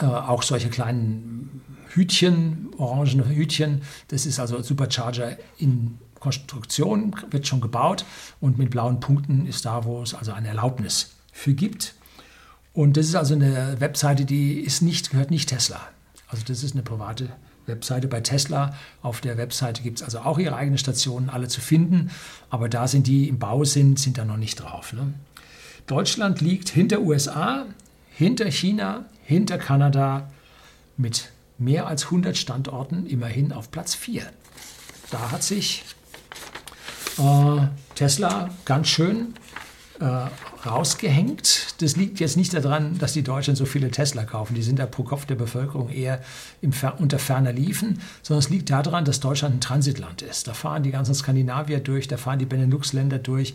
[0.00, 3.82] äh, auch solche kleinen Hütchen, orangene Hütchen.
[4.08, 8.04] Das ist also Supercharger in Konstruktion, wird schon gebaut
[8.40, 11.94] und mit blauen Punkten ist da, wo es also eine Erlaubnis für gibt.
[12.72, 15.80] Und das ist also eine Webseite, die ist nicht, gehört nicht Tesla.
[16.28, 17.28] Also das ist eine private
[17.66, 18.74] Webseite bei Tesla.
[19.02, 22.10] Auf der Webseite gibt es also auch ihre eigenen Stationen, alle zu finden.
[22.50, 24.92] Aber da sind die im Bau sind, sind da noch nicht drauf.
[24.92, 25.14] Ne?
[25.86, 27.66] Deutschland liegt hinter USA,
[28.10, 30.30] hinter China, hinter Kanada
[30.96, 34.22] mit mehr als 100 Standorten immerhin auf Platz 4.
[35.10, 35.84] Da hat sich
[37.18, 39.34] äh, Tesla ganz schön
[40.00, 40.26] äh,
[40.64, 41.74] rausgehängt.
[41.82, 44.54] Das liegt jetzt nicht daran, dass die Deutschen so viele Tesla kaufen.
[44.54, 46.22] Die sind da pro Kopf der Bevölkerung eher
[46.62, 50.48] im unter ferner Liefen, sondern es liegt daran, dass Deutschland ein Transitland ist.
[50.48, 53.54] Da fahren die ganzen Skandinavier durch, da fahren die Benelux-Länder durch.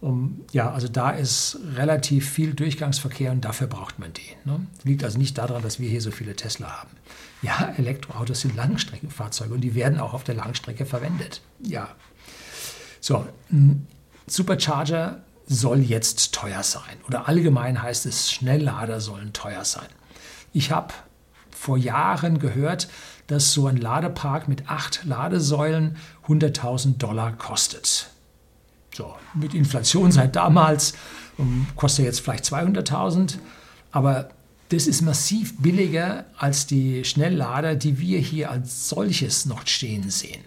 [0.00, 4.52] Um, ja, also da ist relativ viel Durchgangsverkehr und dafür braucht man den.
[4.52, 4.64] Ne?
[4.84, 6.90] Liegt also nicht daran, dass wir hier so viele Tesla haben.
[7.42, 11.40] Ja, Elektroautos sind Langstreckenfahrzeuge und die werden auch auf der Langstrecke verwendet.
[11.60, 11.88] Ja.
[13.00, 13.26] So,
[14.28, 16.96] Supercharger soll jetzt teuer sein.
[17.06, 19.88] Oder allgemein heißt es, Schnelllader sollen teuer sein.
[20.52, 20.94] Ich habe
[21.50, 22.88] vor Jahren gehört,
[23.26, 28.10] dass so ein Ladepark mit acht Ladesäulen 100.000 Dollar kostet.
[28.94, 30.94] So, mit Inflation seit damals
[31.36, 33.38] um, kostet jetzt vielleicht 200.000,
[33.92, 34.30] aber
[34.70, 40.44] das ist massiv billiger als die Schnelllader, die wir hier als solches noch stehen sehen.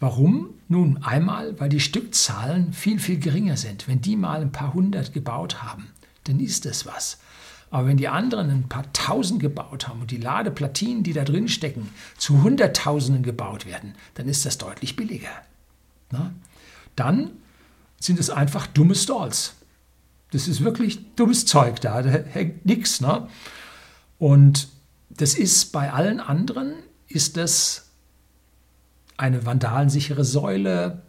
[0.00, 0.54] Warum?
[0.68, 3.88] Nun, einmal, weil die Stückzahlen viel, viel geringer sind.
[3.88, 5.88] Wenn die mal ein paar hundert gebaut haben,
[6.24, 7.18] dann ist das was.
[7.70, 11.48] Aber wenn die anderen ein paar tausend gebaut haben und die Ladeplatinen, die da drin
[11.48, 15.30] stecken, zu Hunderttausenden gebaut werden, dann ist das deutlich billiger.
[16.10, 16.32] Na?
[16.96, 17.32] Dann
[18.00, 19.54] sind es einfach dumme Stalls.
[20.30, 23.00] Das ist wirklich dummes Zeug da, da hängt nichts.
[23.00, 23.28] Ne?
[24.18, 24.68] Und
[25.10, 26.74] das ist bei allen anderen,
[27.08, 27.87] ist das
[29.18, 31.02] eine vandalensichere Säule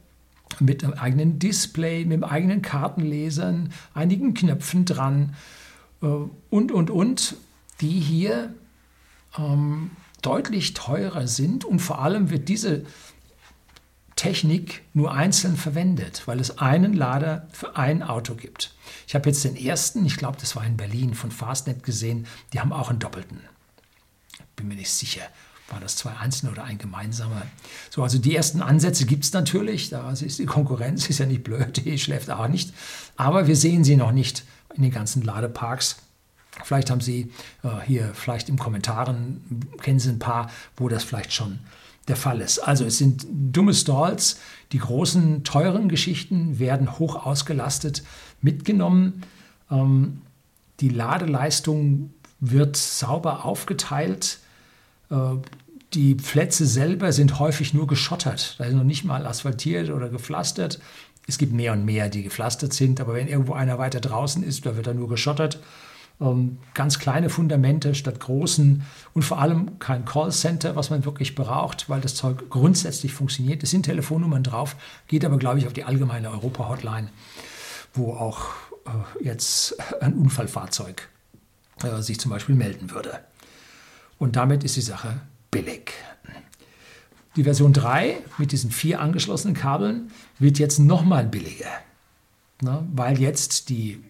[0.59, 5.35] mit einem eigenen Display, mit einem eigenen Kartenlesern, einigen Knöpfen dran
[6.01, 7.35] äh, und, und, und,
[7.81, 8.53] die hier
[9.37, 9.91] ähm,
[10.21, 12.83] deutlich teurer sind und vor allem wird diese
[14.15, 18.75] Technik nur einzeln verwendet, weil es einen Lader für ein Auto gibt.
[19.07, 22.59] Ich habe jetzt den ersten, ich glaube, das war in Berlin von Fastnet gesehen, die
[22.59, 23.39] haben auch einen doppelten.
[24.57, 25.21] Bin mir nicht sicher,
[25.71, 27.43] war das zwei einzelne oder ein gemeinsamer.
[27.89, 31.43] So, also die ersten Ansätze gibt es natürlich, da ist die Konkurrenz, ist ja nicht
[31.43, 32.73] blöd, die schläft auch nicht,
[33.15, 34.43] aber wir sehen sie noch nicht
[34.75, 35.97] in den ganzen Ladeparks.
[36.63, 37.31] Vielleicht haben Sie
[37.63, 41.59] äh, hier, vielleicht im Kommentaren, kennen Sie ein paar, wo das vielleicht schon
[42.09, 42.59] der Fall ist.
[42.59, 44.39] Also es sind dumme Stalls,
[44.71, 48.03] die großen, teuren Geschichten werden hoch ausgelastet
[48.41, 49.23] mitgenommen.
[49.71, 50.21] Ähm,
[50.79, 54.39] die Ladeleistung wird sauber aufgeteilt.
[55.09, 55.15] Äh,
[55.93, 58.55] die Plätze selber sind häufig nur geschottert.
[58.59, 60.79] Da ist noch nicht mal asphaltiert oder gepflastert.
[61.27, 64.65] Es gibt mehr und mehr, die gepflastert sind, aber wenn irgendwo einer weiter draußen ist,
[64.65, 65.59] da wird er nur geschottert
[66.21, 71.89] ähm, ganz kleine Fundamente statt großen und vor allem kein Callcenter, was man wirklich braucht,
[71.89, 73.63] weil das Zeug grundsätzlich funktioniert.
[73.63, 74.75] Es sind Telefonnummern drauf,
[75.07, 77.09] geht aber, glaube ich, auf die allgemeine Europa-Hotline,
[77.93, 78.39] wo auch
[78.85, 81.07] äh, jetzt ein Unfallfahrzeug
[81.83, 83.19] äh, sich zum Beispiel melden würde.
[84.19, 85.93] Und damit ist die Sache billig.
[87.35, 91.71] Die Version 3 mit diesen vier angeschlossenen Kabeln wird jetzt nochmal billiger,
[92.61, 94.03] ne, weil jetzt die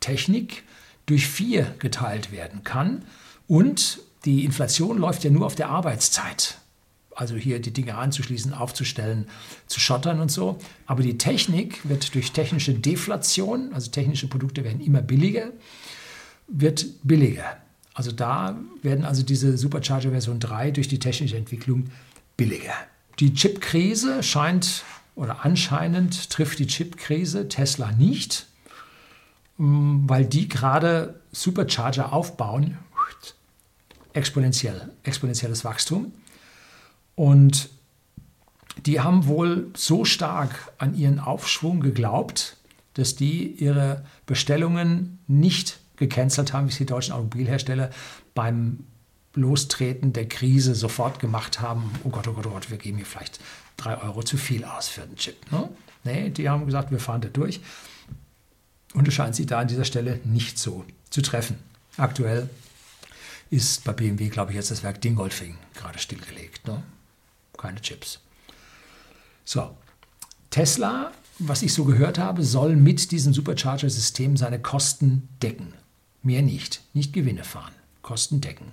[0.00, 0.62] Technik
[1.06, 3.02] durch vier geteilt werden kann.
[3.48, 6.58] Und die Inflation läuft ja nur auf der Arbeitszeit.
[7.14, 9.26] Also hier die Dinge anzuschließen, aufzustellen,
[9.68, 10.58] zu schottern und so.
[10.84, 15.50] Aber die Technik wird durch technische Deflation, also technische Produkte werden immer billiger,
[16.46, 17.56] wird billiger.
[17.96, 21.86] Also da werden also diese Supercharger Version 3 durch die technische Entwicklung
[22.36, 22.74] billiger.
[23.20, 28.48] Die Chipkrise scheint oder anscheinend trifft die Chipkrise Tesla nicht.
[29.56, 32.76] Mm, weil die gerade Supercharger aufbauen,
[34.12, 36.12] exponentiell, exponentielles Wachstum.
[37.14, 37.70] Und
[38.84, 42.58] die haben wohl so stark an ihren Aufschwung geglaubt,
[42.92, 47.90] dass die ihre Bestellungen nicht gecancelt haben, wie es die deutschen Automobilhersteller
[48.34, 48.84] beim
[49.34, 51.90] Lostreten der Krise sofort gemacht haben.
[52.04, 53.38] Oh Gott, oh Gott, oh Gott, wir geben hier vielleicht
[53.76, 55.50] drei Euro zu viel aus für den Chip.
[55.52, 55.68] Ne?
[56.04, 57.60] Nee, die haben gesagt, wir fahren da durch.
[58.94, 61.58] Und es scheint sich da an dieser Stelle nicht so zu treffen.
[61.98, 62.48] Aktuell
[63.50, 66.66] ist bei BMW, glaube ich, jetzt das Werk Dingolfing gerade stillgelegt.
[66.66, 66.82] Ne?
[67.58, 68.20] Keine Chips.
[69.44, 69.76] So,
[70.50, 75.74] Tesla, was ich so gehört habe, soll mit diesem Supercharger-System seine Kosten decken.
[76.26, 76.82] Mehr nicht.
[76.92, 77.72] Nicht Gewinne fahren.
[78.02, 78.72] Kosten decken.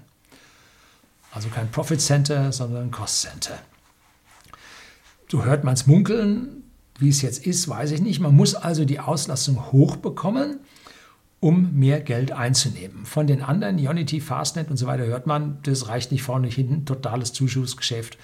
[1.32, 3.60] Also kein Profit Center, sondern ein Cost Center.
[5.30, 6.64] So hört man es munkeln,
[6.98, 8.20] wie es jetzt ist, weiß ich nicht.
[8.20, 10.62] Man muss also die Auslastung hochbekommen,
[11.42, 13.06] um mehr Geld einzunehmen.
[13.06, 16.56] Von den anderen, Unity, Fastnet und so weiter, hört man, das reicht nicht vorne, nicht
[16.56, 18.18] hinten, totales Zuschussgeschäft.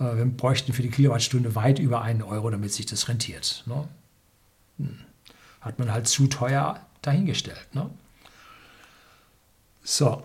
[0.00, 3.62] Äh, wir bräuchten für die Kilowattstunde weit über einen Euro, damit sich das rentiert.
[3.66, 3.86] Ne?
[4.78, 4.98] Hm.
[5.60, 7.68] Hat man halt zu teuer dahingestellt.
[7.74, 7.88] Ne?
[9.82, 10.22] So,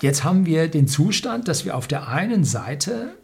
[0.00, 3.14] jetzt haben wir den Zustand, dass wir auf der einen Seite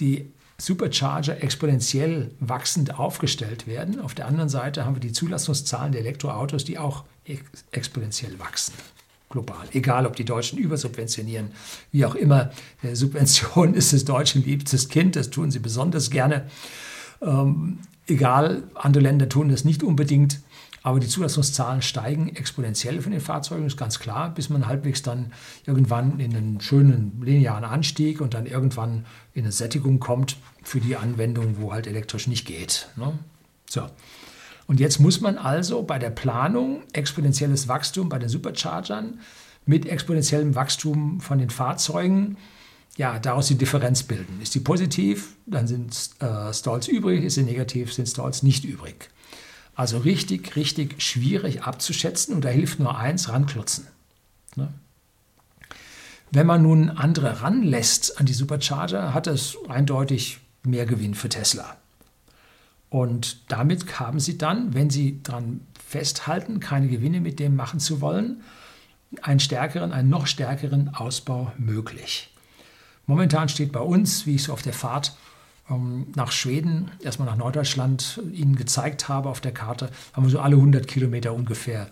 [0.00, 4.00] die Supercharger exponentiell wachsend aufgestellt werden.
[4.00, 7.42] Auf der anderen Seite haben wir die Zulassungszahlen der Elektroautos, die auch ex
[7.72, 8.72] exponentiell wachsen.
[9.28, 9.66] Global.
[9.72, 11.50] Egal, ob die Deutschen übersubventionieren,
[11.90, 12.52] wie auch immer.
[12.92, 16.46] Subvention ist des Deutschen liebstes Kind, das tun sie besonders gerne.
[17.20, 20.40] Ähm, egal, andere Länder tun das nicht unbedingt,
[20.82, 25.32] aber die Zulassungszahlen steigen exponentiell von den Fahrzeugen, ist ganz klar, bis man halbwegs dann
[25.66, 29.04] irgendwann in einen schönen linearen Anstieg und dann irgendwann
[29.34, 32.88] in eine Sättigung kommt für die Anwendung, wo halt elektrisch nicht geht.
[32.96, 33.18] Ne?
[33.68, 33.82] So.
[34.66, 39.20] Und jetzt muss man also bei der Planung exponentielles Wachstum bei den Superchargern
[39.64, 42.36] mit exponentiellem Wachstum von den Fahrzeugen
[42.96, 44.40] ja, daraus die Differenz bilden.
[44.40, 49.10] Ist die positiv, dann sind äh, Stalls übrig, ist sie negativ, sind Stalls nicht übrig.
[49.76, 53.86] Also richtig, richtig schwierig abzuschätzen und da hilft nur eins, ranklotzen.
[54.56, 54.72] Ne?
[56.30, 61.76] Wenn man nun andere ranlässt an die Supercharger, hat es eindeutig mehr Gewinn für Tesla.
[62.88, 68.00] Und damit haben sie dann, wenn sie daran festhalten, keine Gewinne mit dem machen zu
[68.00, 68.42] wollen,
[69.22, 72.34] einen stärkeren, einen noch stärkeren Ausbau möglich.
[73.06, 75.16] Momentan steht bei uns, wie ich so auf der Fahrt
[75.68, 80.56] nach Schweden, erstmal nach Norddeutschland Ihnen gezeigt habe auf der Karte, haben wir so alle
[80.56, 81.88] 100 Kilometer ungefähr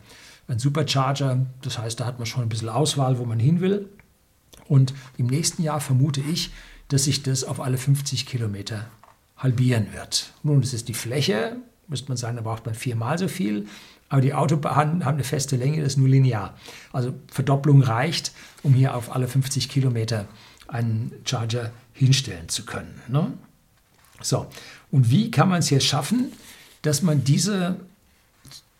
[0.46, 1.46] einen Supercharger.
[1.62, 3.88] Das heißt, da hat man schon ein bisschen Auswahl, wo man hin will.
[4.68, 6.52] Und im nächsten Jahr vermute ich,
[6.88, 8.86] dass sich das auf alle 50 Kilometer
[9.36, 10.32] halbieren wird.
[10.42, 11.56] Nun, das ist die Fläche,
[11.88, 13.66] müsste man sagen, da braucht man viermal so viel.
[14.08, 16.54] Aber die Autobahnen haben eine feste Länge, das ist nur linear.
[16.92, 20.26] Also Verdopplung reicht, um hier auf alle 50 Kilometer
[20.68, 23.00] einen Charger hinstellen zu können.
[23.08, 23.32] Ne?
[24.20, 24.46] So,
[24.90, 26.32] und wie kann man es jetzt schaffen,
[26.82, 27.76] dass man diese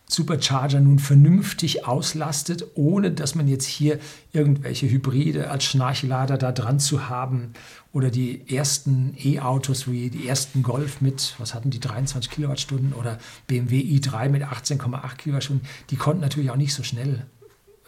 [0.07, 3.99] Supercharger nun vernünftig auslastet, ohne dass man jetzt hier
[4.33, 7.53] irgendwelche Hybride als Schnarchlader da dran zu haben
[7.91, 13.17] oder die ersten E-Autos wie die ersten Golf mit, was hatten die, 23 Kilowattstunden oder
[13.47, 17.25] BMW i3 mit 18,8 Kilowattstunden, die konnten natürlich auch nicht so schnell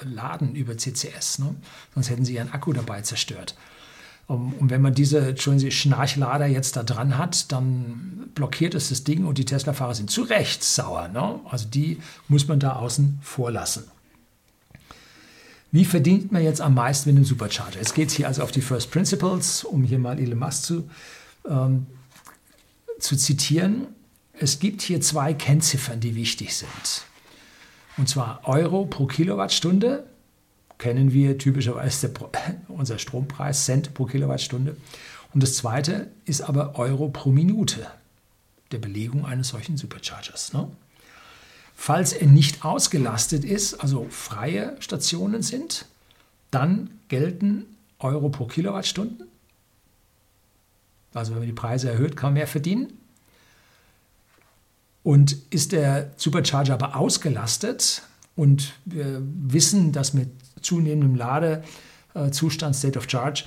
[0.01, 1.55] laden über CCS, ne?
[1.93, 3.55] sonst hätten sie ihren Akku dabei zerstört.
[4.27, 9.25] Und wenn man diese Sie, Schnarchlader jetzt da dran hat, dann blockiert es das Ding
[9.25, 11.07] und die Tesla-Fahrer sind zu Recht sauer.
[11.07, 11.39] Ne?
[11.49, 13.85] Also die muss man da außen vor lassen.
[15.71, 17.77] Wie verdient man jetzt am meisten mit einem Supercharger?
[17.77, 20.89] Jetzt geht es hier also auf die First Principles, um hier mal Elon Musk zu,
[21.47, 21.87] ähm,
[22.99, 23.87] zu zitieren.
[24.33, 27.05] Es gibt hier zwei Kennziffern, die wichtig sind.
[27.95, 30.05] Und zwar Euro pro Kilowattstunde
[30.77, 32.11] kennen wir typischerweise
[32.67, 34.77] unser Strompreis, Cent pro Kilowattstunde.
[35.33, 37.87] Und das zweite ist aber Euro pro Minute
[38.71, 40.53] der Belegung eines solchen Superchargers.
[40.53, 40.69] Ne?
[41.75, 45.85] Falls er nicht ausgelastet ist, also freie Stationen sind,
[46.51, 47.65] dann gelten
[47.99, 49.27] Euro pro Kilowattstunden.
[51.13, 52.93] Also wenn man die Preise erhöht, kann man mehr verdienen.
[55.03, 58.01] Und ist der Supercharger aber ausgelastet
[58.35, 60.29] und wir wissen, dass mit
[60.61, 63.45] zunehmendem Ladezustand, State of Charge,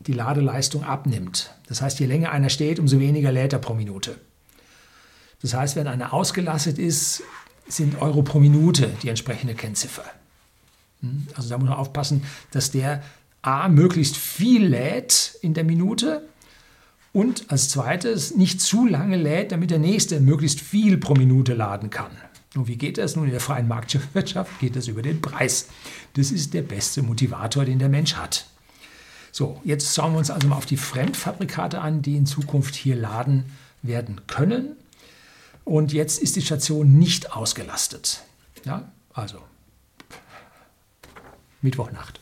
[0.00, 1.54] die Ladeleistung abnimmt.
[1.68, 4.16] Das heißt, je länger einer steht, umso weniger lädt er pro Minute.
[5.42, 7.22] Das heißt, wenn einer ausgelastet ist,
[7.68, 10.04] sind Euro pro Minute die entsprechende Kennziffer.
[11.00, 11.26] Hm?
[11.34, 13.02] Also da muss man aufpassen, dass der
[13.42, 16.22] A möglichst viel lädt in der Minute
[17.12, 21.90] und als zweites nicht zu lange lädt, damit der nächste möglichst viel pro Minute laden
[21.90, 22.12] kann.
[22.54, 24.58] Und wie geht das nun in der freien Marktwirtschaft?
[24.60, 25.68] Geht das über den Preis.
[26.14, 28.46] Das ist der beste Motivator, den der Mensch hat.
[29.30, 32.96] So, jetzt schauen wir uns also mal auf die Fremdfabrikate an, die in Zukunft hier
[32.96, 33.46] laden
[33.80, 34.76] werden können.
[35.64, 38.22] Und jetzt ist die Station nicht ausgelastet.
[38.64, 39.38] Ja, also
[41.62, 42.20] Mittwochnacht.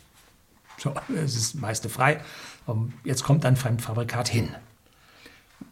[0.79, 2.23] So, es ist meiste frei.
[3.03, 4.55] Jetzt kommt ein Fremdfabrikat hin.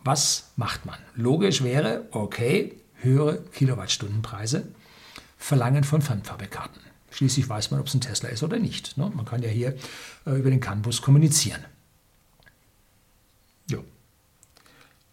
[0.03, 0.99] Was macht man?
[1.15, 4.69] Logisch wäre, okay, höhere Kilowattstundenpreise
[5.37, 6.81] verlangen von Fremdfabrikaten.
[7.11, 8.97] Schließlich weiß man, ob es ein Tesla ist oder nicht.
[8.99, 9.11] Ne?
[9.15, 9.75] Man kann ja hier
[10.27, 11.65] äh, über den CAN-Bus kommunizieren.
[13.71, 13.85] Jo.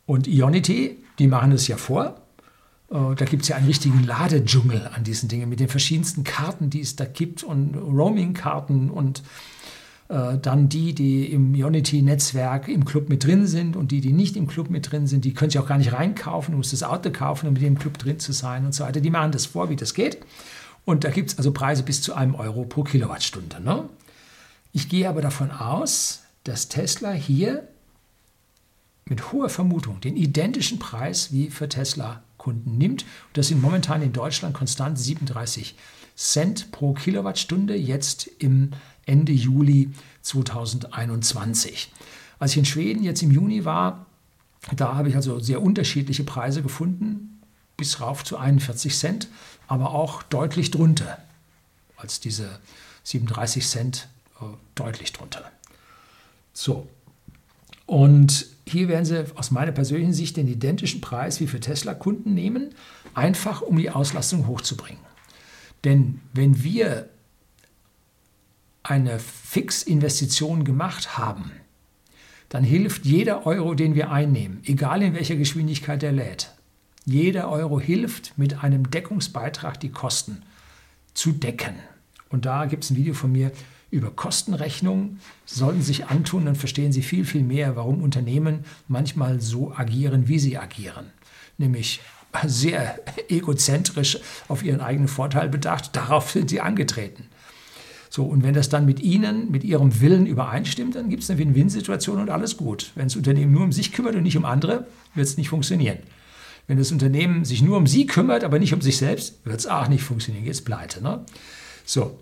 [0.05, 2.21] Und Ionity, die machen es ja vor.
[2.89, 6.69] Äh, da gibt es ja einen richtigen Ladedschungel an diesen Dingen mit den verschiedensten Karten,
[6.69, 9.23] die es da gibt und Roaming-Karten und
[10.07, 14.45] dann die, die im Ionity-Netzwerk im Club mit drin sind und die, die nicht im
[14.45, 17.09] Club mit drin sind, die können sich auch gar nicht reinkaufen, du musst das Auto
[17.09, 19.01] kaufen, um mit dem Club drin zu sein und so weiter.
[19.01, 20.19] Die machen das vor, wie das geht.
[20.85, 23.59] Und da gibt es also Preise bis zu einem Euro pro Kilowattstunde.
[23.59, 23.89] Ne?
[24.71, 27.67] Ich gehe aber davon aus, dass Tesla hier
[29.05, 33.05] mit hoher Vermutung den identischen Preis wie für Tesla-Kunden nimmt.
[33.33, 35.75] das sind momentan in Deutschland konstant 37
[36.15, 38.71] Cent pro Kilowattstunde, jetzt im
[39.05, 39.91] Ende Juli
[40.21, 41.91] 2021.
[42.39, 44.05] Als ich in Schweden jetzt im Juni war,
[44.75, 47.41] da habe ich also sehr unterschiedliche Preise gefunden,
[47.77, 49.27] bis rauf zu 41 Cent,
[49.67, 51.17] aber auch deutlich drunter
[51.97, 52.59] als diese
[53.03, 54.07] 37 Cent,
[54.41, 54.45] äh,
[54.75, 55.51] deutlich drunter.
[56.53, 56.87] So,
[57.85, 62.73] Und hier werden Sie aus meiner persönlichen Sicht den identischen Preis wie für Tesla-Kunden nehmen,
[63.13, 65.03] einfach um die Auslastung hochzubringen.
[65.83, 67.09] Denn wenn wir
[68.85, 71.51] eine Fixinvestition gemacht haben,
[72.49, 76.53] dann hilft jeder Euro, den wir einnehmen, egal in welcher Geschwindigkeit er lädt,
[77.03, 80.43] jeder Euro hilft mit einem Deckungsbeitrag die Kosten
[81.13, 81.75] zu decken.
[82.29, 83.51] Und da gibt es ein Video von mir
[83.91, 85.19] über Kostenrechnung.
[85.45, 90.27] Sollten Sie sich antun, dann verstehen Sie viel, viel mehr, warum Unternehmen manchmal so agieren,
[90.27, 91.11] wie sie agieren.
[91.57, 92.01] Nämlich
[92.45, 95.95] sehr egozentrisch auf ihren eigenen Vorteil bedacht.
[95.95, 97.29] Darauf sind sie angetreten.
[98.15, 101.37] So, und wenn das dann mit Ihnen, mit Ihrem Willen übereinstimmt, dann gibt es eine
[101.37, 102.93] Win-Win-Situation und alles gut.
[102.95, 105.97] Wenn das Unternehmen nur um sich kümmert und nicht um andere, wird es nicht funktionieren.
[106.65, 109.67] Wenn das Unternehmen sich nur um Sie kümmert, aber nicht um sich selbst, wird es
[109.67, 110.45] auch nicht funktionieren.
[110.45, 111.03] Jetzt pleite.
[111.03, 111.25] Ne?
[111.83, 112.17] So,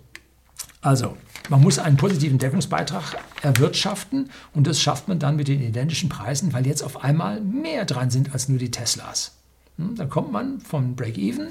[0.82, 1.16] also,
[1.50, 6.54] man muss einen positiven Deckungsbeitrag erwirtschaften und das schafft man dann mit den identischen Preisen,
[6.54, 9.34] weil jetzt auf einmal mehr dran sind als nur die Teslas.
[9.78, 11.50] Hm, dann kommt man vom Break-Even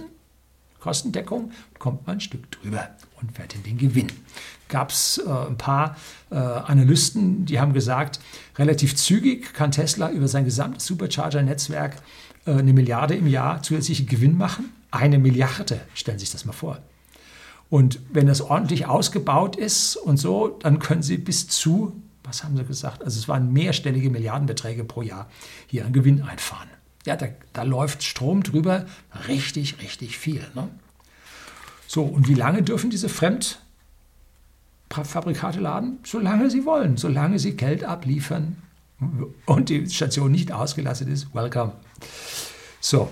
[0.80, 2.88] Kostendeckung, kommt man ein Stück drüber
[3.23, 4.09] und in den Gewinn.
[4.68, 5.97] Gab es äh, ein paar
[6.31, 8.20] äh, Analysten, die haben gesagt,
[8.59, 11.97] relativ zügig kann Tesla über sein gesamtes Supercharger-Netzwerk
[12.47, 14.70] äh, eine Milliarde im Jahr zusätzlichen Gewinn machen.
[14.91, 16.79] Eine Milliarde, stellen Sie sich das mal vor.
[17.70, 22.57] Und wenn das ordentlich ausgebaut ist und so, dann können Sie bis zu, was haben
[22.57, 23.03] Sie gesagt?
[23.03, 25.31] Also es waren mehrstellige Milliardenbeträge pro Jahr
[25.66, 26.68] hier an Gewinn einfahren.
[27.07, 28.87] Ja, da, da läuft Strom drüber
[29.27, 30.47] richtig, richtig viel.
[30.55, 30.68] Ne?
[31.95, 35.99] So, und wie lange dürfen diese Fremdfabrikate laden?
[36.05, 38.57] Solange sie wollen, solange sie Geld abliefern
[39.45, 41.34] und die Station nicht ausgelastet ist.
[41.34, 41.74] Welcome.
[42.80, 43.11] So.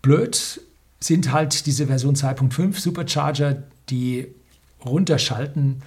[0.00, 0.62] Blöd
[0.98, 4.28] sind halt diese Version 2.5 Supercharger, die
[4.82, 5.82] runterschalten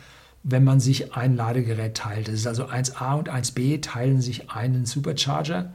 [0.47, 2.27] wenn man sich ein Ladegerät teilt.
[2.27, 5.73] Das ist also 1a und 1b teilen sich einen Supercharger.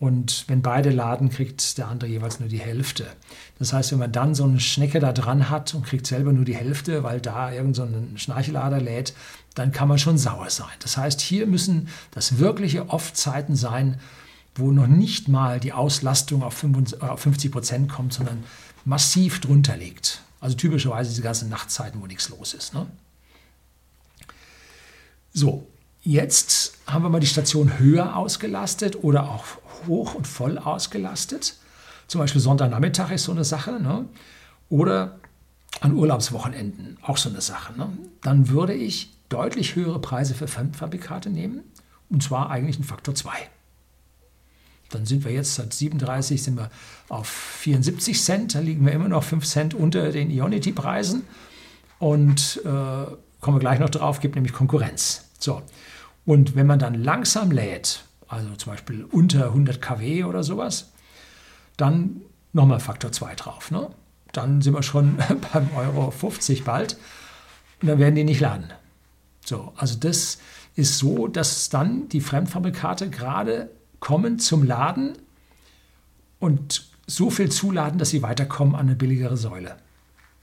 [0.00, 3.06] Und wenn beide laden, kriegt der andere jeweils nur die Hälfte.
[3.58, 6.44] Das heißt, wenn man dann so eine Schnecke da dran hat und kriegt selber nur
[6.44, 9.12] die Hälfte, weil da irgend so ein Schnarchlader lädt,
[9.56, 10.70] dann kann man schon sauer sein.
[10.80, 13.98] Das heißt, hier müssen das wirkliche Off-Zeiten sein,
[14.54, 18.44] wo noch nicht mal die Auslastung auf 50 Prozent kommt, sondern
[18.84, 20.22] massiv drunter liegt.
[20.40, 22.72] Also typischerweise diese ganzen Nachtzeiten, wo nichts los ist.
[22.72, 22.86] Ne?
[25.32, 25.66] So,
[26.02, 29.44] jetzt haben wir mal die Station höher ausgelastet oder auch
[29.86, 31.56] hoch und voll ausgelastet.
[32.06, 33.80] Zum Beispiel Sonntagnachmittag ist so eine Sache.
[33.80, 34.06] Ne?
[34.68, 35.18] Oder
[35.80, 37.76] an Urlaubswochenenden auch so eine Sache.
[37.76, 37.88] Ne?
[38.22, 41.62] Dann würde ich deutlich höhere Preise für Fremdfabrikate nehmen.
[42.10, 43.30] Und zwar eigentlich ein Faktor 2.
[44.90, 46.70] Dann sind wir jetzt seit 37 sind wir
[47.10, 48.54] auf 74 Cent.
[48.54, 51.24] Da liegen wir immer noch 5 Cent unter den Ionity-Preisen.
[51.98, 52.68] Und äh,
[53.40, 55.24] kommen wir gleich noch drauf, gibt nämlich Konkurrenz.
[55.38, 55.62] So.
[56.24, 60.92] Und wenn man dann langsam lädt, also zum Beispiel unter 100 kW oder sowas,
[61.76, 62.22] dann
[62.52, 63.70] nochmal Faktor 2 drauf.
[63.70, 63.88] Ne?
[64.32, 65.18] Dann sind wir schon
[65.52, 66.96] beim Euro 50 bald
[67.80, 68.72] und dann werden die nicht laden.
[69.44, 70.38] So, also das
[70.76, 73.70] ist so, dass dann die Fremdfabrikate gerade
[74.00, 75.14] kommen zum Laden
[76.38, 79.76] und so viel zuladen, dass sie weiterkommen an eine billigere Säule.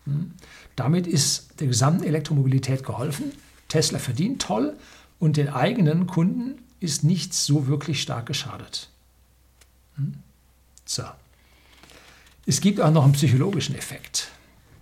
[0.06, 0.34] Hm?
[0.76, 3.32] Damit ist der gesamten Elektromobilität geholfen.
[3.68, 4.76] Tesla verdient toll
[5.20, 8.90] und den eigenen Kunden ist nichts so wirklich stark geschadet.
[9.96, 10.16] Hm?
[10.86, 11.04] So.
[12.46, 14.30] Es gibt auch noch einen psychologischen Effekt.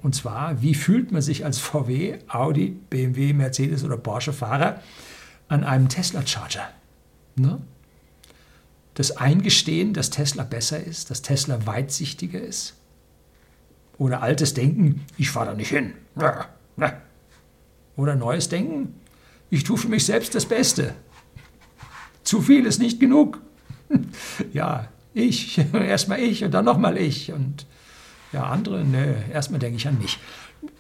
[0.02, 4.82] Und zwar, wie fühlt man sich als VW, Audi, BMW, Mercedes oder Porsche-Fahrer
[5.48, 6.70] an einem Tesla-Charger?
[7.38, 7.62] Ne?
[8.96, 12.76] Das Eingestehen, dass Tesla besser ist, dass Tesla weitsichtiger ist?
[13.98, 15.94] Oder altes Denken, ich fahre da nicht hin.
[17.96, 18.96] Oder neues Denken,
[19.50, 20.96] ich tue für mich selbst das Beste.
[22.24, 23.42] Zu viel ist nicht genug.
[24.54, 27.68] Ja, ich, erstmal ich und dann nochmal ich und
[28.32, 30.18] ja, andere, ne, erstmal denke ich an mich.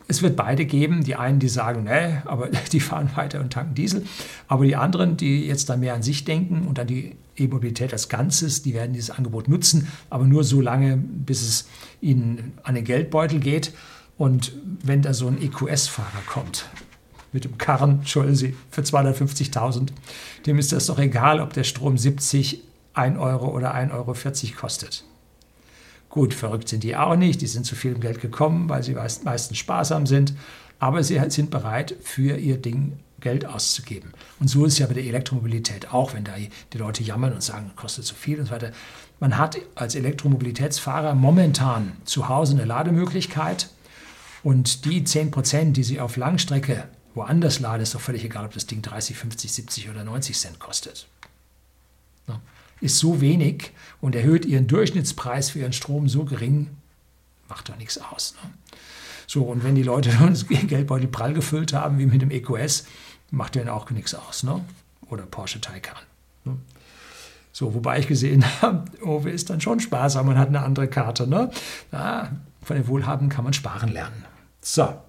[0.08, 3.76] Es wird beide geben, die einen, die sagen, ne, aber die fahren weiter und tanken
[3.76, 4.06] Diesel,
[4.48, 8.10] aber die anderen, die jetzt da mehr an sich denken und an die E-Mobilität als
[8.10, 11.68] Ganzes, die werden dieses Angebot nutzen, aber nur so lange, bis es
[12.02, 13.74] ihnen an den Geldbeutel geht
[14.18, 16.66] und wenn da so ein EQS-Fahrer kommt,
[17.34, 19.90] mit dem Karren, entschuldigen Sie, für 250.000,
[20.46, 22.62] dem ist das doch egal, ob der Strom 70,
[22.94, 24.16] 1 Euro oder 1,40 Euro
[24.60, 25.04] kostet.
[26.10, 29.58] Gut, verrückt sind die auch nicht, die sind zu viel Geld gekommen, weil sie meistens
[29.58, 30.36] sparsam sind,
[30.78, 34.12] aber sie sind bereit, für ihr Ding Geld auszugeben.
[34.40, 36.34] Und so ist es ja bei der Elektromobilität auch, wenn da
[36.74, 38.72] die Leute jammern und sagen, kostet zu viel und so weiter.
[39.20, 43.70] Man hat als Elektromobilitätsfahrer momentan zu Hause eine Lademöglichkeit
[44.44, 46.84] und die 10 Prozent, die Sie auf Langstrecke
[47.16, 50.60] woanders lade, ist doch völlig egal, ob das Ding 30, 50, 70 oder 90 Cent
[50.60, 51.08] kostet.
[52.82, 56.70] Ist so wenig und erhöht ihren Durchschnittspreis für ihren Strom so gering,
[57.48, 58.36] macht doch nichts aus.
[58.44, 58.50] Ne?
[59.26, 62.86] So, und wenn die Leute das Geldbeutel prall gefüllt haben, wie mit dem EQS,
[63.32, 64.44] macht denen auch nichts aus.
[64.44, 64.66] Ne?
[65.10, 65.96] Oder Porsche Taycan.
[66.44, 66.58] Ne?
[67.54, 71.26] So, wobei ich gesehen habe, Owe ist dann schon aber man hat eine andere Karte.
[71.26, 71.52] Ne?
[71.92, 72.32] Ja,
[72.64, 74.26] von den Wohlhabenden kann man sparen lernen.
[74.62, 75.02] So,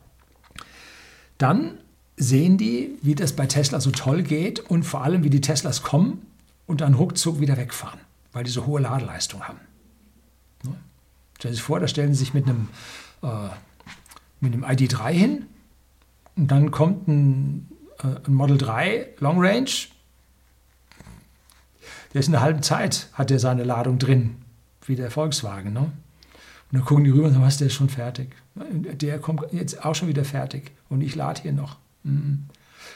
[1.39, 1.79] dann
[2.17, 5.83] sehen die, wie das bei Tesla so toll geht und vor allem, wie die Teslas
[5.83, 6.27] kommen
[6.67, 8.01] und dann ruckzuck wieder wegfahren,
[8.33, 9.59] weil die so hohe Ladeleistung haben.
[10.63, 10.75] Ne?
[11.39, 12.69] Stellen Sie sich vor, da stellen Sie sich mit einem,
[13.23, 13.49] äh,
[14.41, 15.47] mit einem ID3 hin
[16.37, 19.71] und dann kommt ein, äh, ein Model 3 Long Range.
[22.13, 24.37] Der ist in einer halben Zeit, hat der seine Ladung drin,
[24.87, 25.73] wie der Volkswagen.
[25.73, 25.81] Ne?
[25.81, 25.93] Und
[26.71, 28.31] dann gucken die rüber und sagen, was, der ist schon fertig.
[28.55, 31.77] Der kommt jetzt auch schon wieder fertig und ich lade hier noch.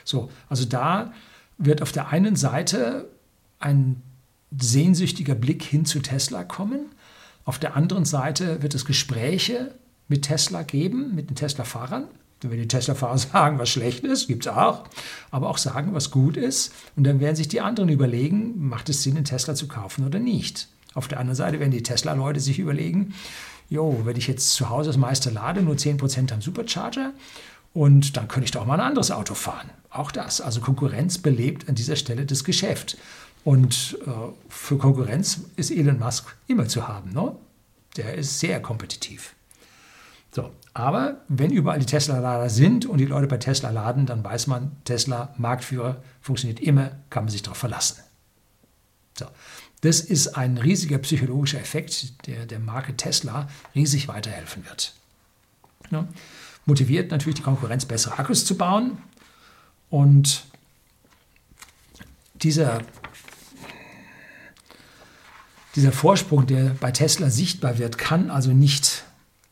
[0.05, 1.13] So, also da
[1.59, 3.09] wird auf der einen Seite
[3.59, 4.03] ein
[4.57, 6.87] sehnsüchtiger Blick hin zu Tesla kommen.
[7.45, 9.75] Auf der anderen Seite wird es Gespräche
[10.09, 12.05] mit Tesla geben, mit den Tesla-Fahrern.
[12.41, 14.85] Wenn die Tesla-Fahrer sagen, was schlecht ist, gibt es auch,
[15.31, 16.73] aber auch sagen, was gut ist.
[16.97, 20.19] Und dann werden sich die anderen überlegen, macht es Sinn, einen Tesla zu kaufen oder
[20.19, 20.69] nicht.
[20.95, 23.15] Auf der anderen Seite werden die Tesla-Leute sich überlegen,
[23.69, 27.13] jo, wenn ich jetzt zu Hause das meiste lade, nur 10% am Supercharger
[27.75, 29.71] und dann könnte ich doch mal ein anderes Auto fahren.
[29.91, 30.41] Auch das.
[30.41, 32.97] Also Konkurrenz belebt an dieser Stelle das Geschäft.
[33.45, 34.11] Und äh,
[34.49, 37.13] für Konkurrenz ist Elon Musk immer zu haben.
[37.13, 37.35] Ne?
[37.97, 39.35] Der ist sehr kompetitiv.
[40.31, 44.47] So, aber wenn überall die Tesla-Lader sind und die Leute bei Tesla laden, dann weiß
[44.47, 48.03] man, Tesla, Marktführer, funktioniert immer, kann man sich darauf verlassen.
[49.19, 49.27] So,
[49.81, 54.95] das ist ein riesiger psychologischer Effekt, der der Marke Tesla riesig weiterhelfen wird.
[55.91, 56.07] Ja,
[56.69, 58.99] motiviert natürlich die Konkurrenz, bessere Akkus zu bauen.
[59.91, 60.45] Und
[62.43, 62.83] dieser
[65.75, 69.05] dieser Vorsprung, der bei Tesla sichtbar wird, kann also nicht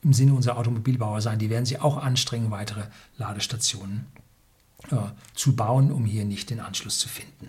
[0.02, 1.38] im Sinne unserer Automobilbauer sein.
[1.38, 2.82] Die werden sich auch anstrengen, weitere
[3.16, 4.06] Ladestationen
[4.90, 4.96] äh,
[5.34, 7.48] zu bauen, um hier nicht den Anschluss zu finden.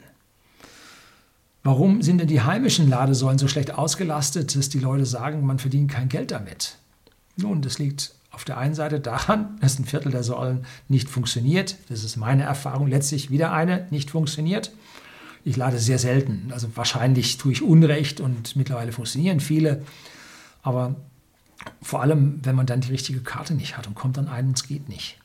[1.63, 5.91] Warum sind denn die heimischen Ladesäulen so schlecht ausgelastet, dass die Leute sagen, man verdient
[5.91, 6.77] kein Geld damit?
[7.35, 11.75] Nun, das liegt auf der einen Seite daran, dass ein Viertel der Säulen nicht funktioniert.
[11.89, 12.85] Das ist meine Erfahrung.
[12.85, 14.71] Letztlich wieder eine nicht funktioniert.
[15.43, 16.51] Ich lade sehr selten.
[16.53, 19.83] Also wahrscheinlich tue ich Unrecht und mittlerweile funktionieren viele.
[20.61, 20.97] Aber
[21.81, 24.57] vor allem, wenn man dann die richtige Karte nicht hat und kommt dann ein und
[24.57, 25.17] es geht nicht.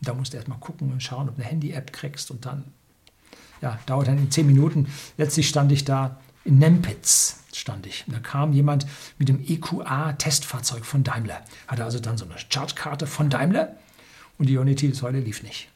[0.00, 2.64] Da musst du erstmal gucken und schauen, ob du eine Handy-App kriegst und dann,
[3.60, 4.86] ja, dauert dann in zehn Minuten.
[5.18, 8.04] Letztlich stand ich da in Nempitz stand ich.
[8.06, 8.86] Da kam jemand
[9.18, 11.42] mit dem EQA-Testfahrzeug von Daimler.
[11.66, 13.76] Hatte also dann so eine Charge-Karte von Daimler
[14.38, 15.68] und die Unity-Säule lief nicht.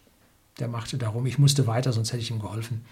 [0.58, 2.84] Der machte darum, ich musste weiter, sonst hätte ich ihm geholfen.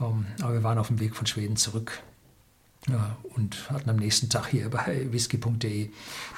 [0.00, 2.02] Ähm, aber wir waren auf dem Weg von Schweden zurück
[3.34, 5.90] und hatten am nächsten Tag hier bei whisky.de,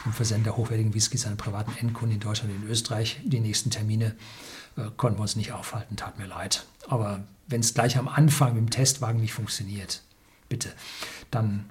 [0.04, 4.16] dem Versender hochwertigen Whiskys an privaten Endkunden in Deutschland und in Österreich, die nächsten Termine
[4.76, 6.66] äh, konnten wir uns nicht aufhalten, tat mir leid.
[6.88, 10.02] Aber wenn es gleich am Anfang mit dem Testwagen nicht funktioniert,
[10.52, 10.68] bitte,
[11.30, 11.64] dann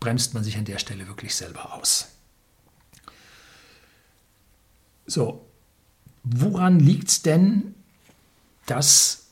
[0.00, 2.08] bremst man sich an der Stelle wirklich selber aus.
[5.06, 5.46] So,
[6.24, 7.74] woran liegt es denn,
[8.64, 9.26] dass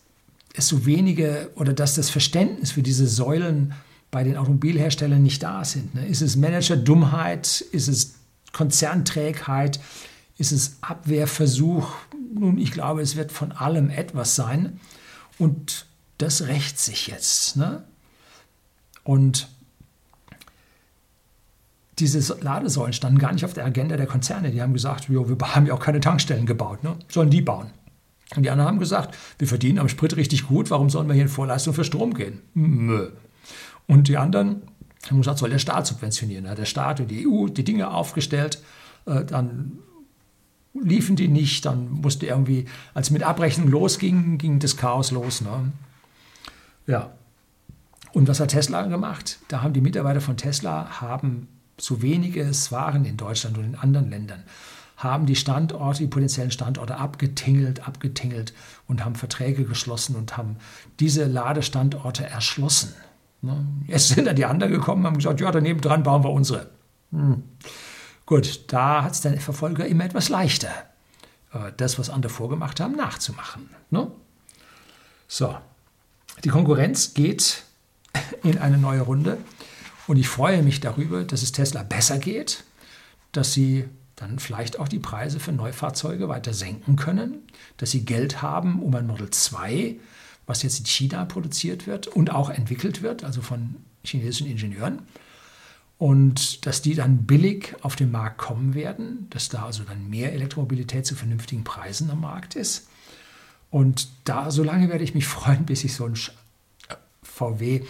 [0.52, 3.72] es so wenige oder dass das Verständnis für diese Säulen
[4.10, 5.94] bei den Automobilherstellern nicht da sind.
[5.94, 6.06] Ne?
[6.06, 7.62] Ist es Manager-Dummheit?
[7.72, 8.14] Ist es
[8.52, 9.80] Konzernträgheit?
[10.36, 11.88] Ist es Abwehrversuch?
[12.34, 14.78] Nun, ich glaube, es wird von allem etwas sein.
[15.38, 15.86] Und
[16.18, 17.56] das rächt sich jetzt.
[17.56, 17.82] Ne?
[19.04, 19.48] Und
[21.98, 24.50] diese Ladesäulen standen gar nicht auf der Agenda der Konzerne.
[24.50, 26.96] Die haben gesagt, wir haben ja auch keine Tankstellen gebaut, ne?
[27.08, 27.70] sollen die bauen.
[28.34, 31.24] Und die anderen haben gesagt, wir verdienen am Sprit richtig gut, warum sollen wir hier
[31.24, 32.40] in Vorleistung für Strom gehen?
[32.54, 33.10] Mö.
[33.86, 34.62] Und die anderen
[35.08, 36.44] haben gesagt, soll der Staat subventionieren.
[36.44, 38.62] Da hat der Staat und die EU die Dinge aufgestellt,
[39.06, 39.78] äh, dann
[40.72, 45.40] liefen die nicht, dann musste irgendwie, als mit Abrechnung losging, ging das Chaos los.
[45.40, 45.72] Ne?
[46.86, 47.12] Ja.
[48.14, 49.40] Und was hat Tesla gemacht?
[49.48, 54.08] Da haben die Mitarbeiter von Tesla haben so wenige waren in Deutschland und in anderen
[54.08, 54.44] Ländern,
[54.96, 58.54] haben die Standorte, die potenziellen Standorte abgetingelt, abgetingelt
[58.86, 60.58] und haben Verträge geschlossen und haben
[61.00, 62.94] diese Ladestandorte erschlossen.
[63.42, 63.66] Ne?
[63.88, 66.70] Jetzt sind dann die anderen gekommen und haben gesagt, ja, daneben dran bauen wir unsere.
[67.10, 67.42] Hm.
[68.26, 70.70] Gut, da hat es den Verfolger immer etwas leichter,
[71.52, 73.68] äh, das, was andere vorgemacht haben, nachzumachen.
[73.90, 74.06] Ne?
[75.26, 75.56] So,
[76.44, 77.63] die Konkurrenz geht
[78.42, 79.38] in eine neue Runde
[80.06, 82.64] und ich freue mich darüber, dass es Tesla besser geht,
[83.32, 83.84] dass sie
[84.16, 87.42] dann vielleicht auch die Preise für Neufahrzeuge weiter senken können,
[87.78, 89.96] dass sie Geld haben, um ein Model 2,
[90.46, 95.00] was jetzt in China produziert wird und auch entwickelt wird, also von chinesischen Ingenieuren,
[95.96, 100.32] und dass die dann billig auf den Markt kommen werden, dass da also dann mehr
[100.32, 102.88] Elektromobilität zu vernünftigen Preisen am Markt ist.
[103.70, 106.16] Und da, so lange werde ich mich freuen, bis ich so ein
[107.34, 107.82] VW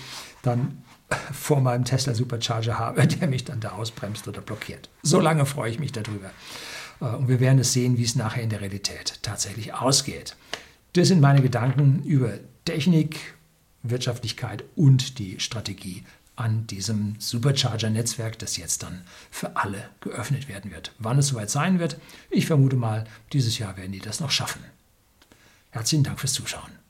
[0.42, 0.82] dann
[1.32, 4.88] vor meinem Tesla Supercharger habe, der mich dann da ausbremst oder blockiert.
[5.02, 6.30] So lange freue ich mich darüber.
[7.00, 10.36] Äh, und wir werden es sehen, wie es nachher in der Realität tatsächlich ausgeht.
[10.94, 13.34] Das sind meine Gedanken über Technik,
[13.82, 16.04] Wirtschaftlichkeit und die Strategie
[16.36, 20.92] an diesem Supercharger-Netzwerk, das jetzt dann für alle geöffnet werden wird.
[20.98, 21.98] Wann es soweit sein wird,
[22.30, 24.64] ich vermute mal, dieses Jahr werden die das noch schaffen.
[25.70, 26.83] Herzlichen Dank fürs Zuschauen.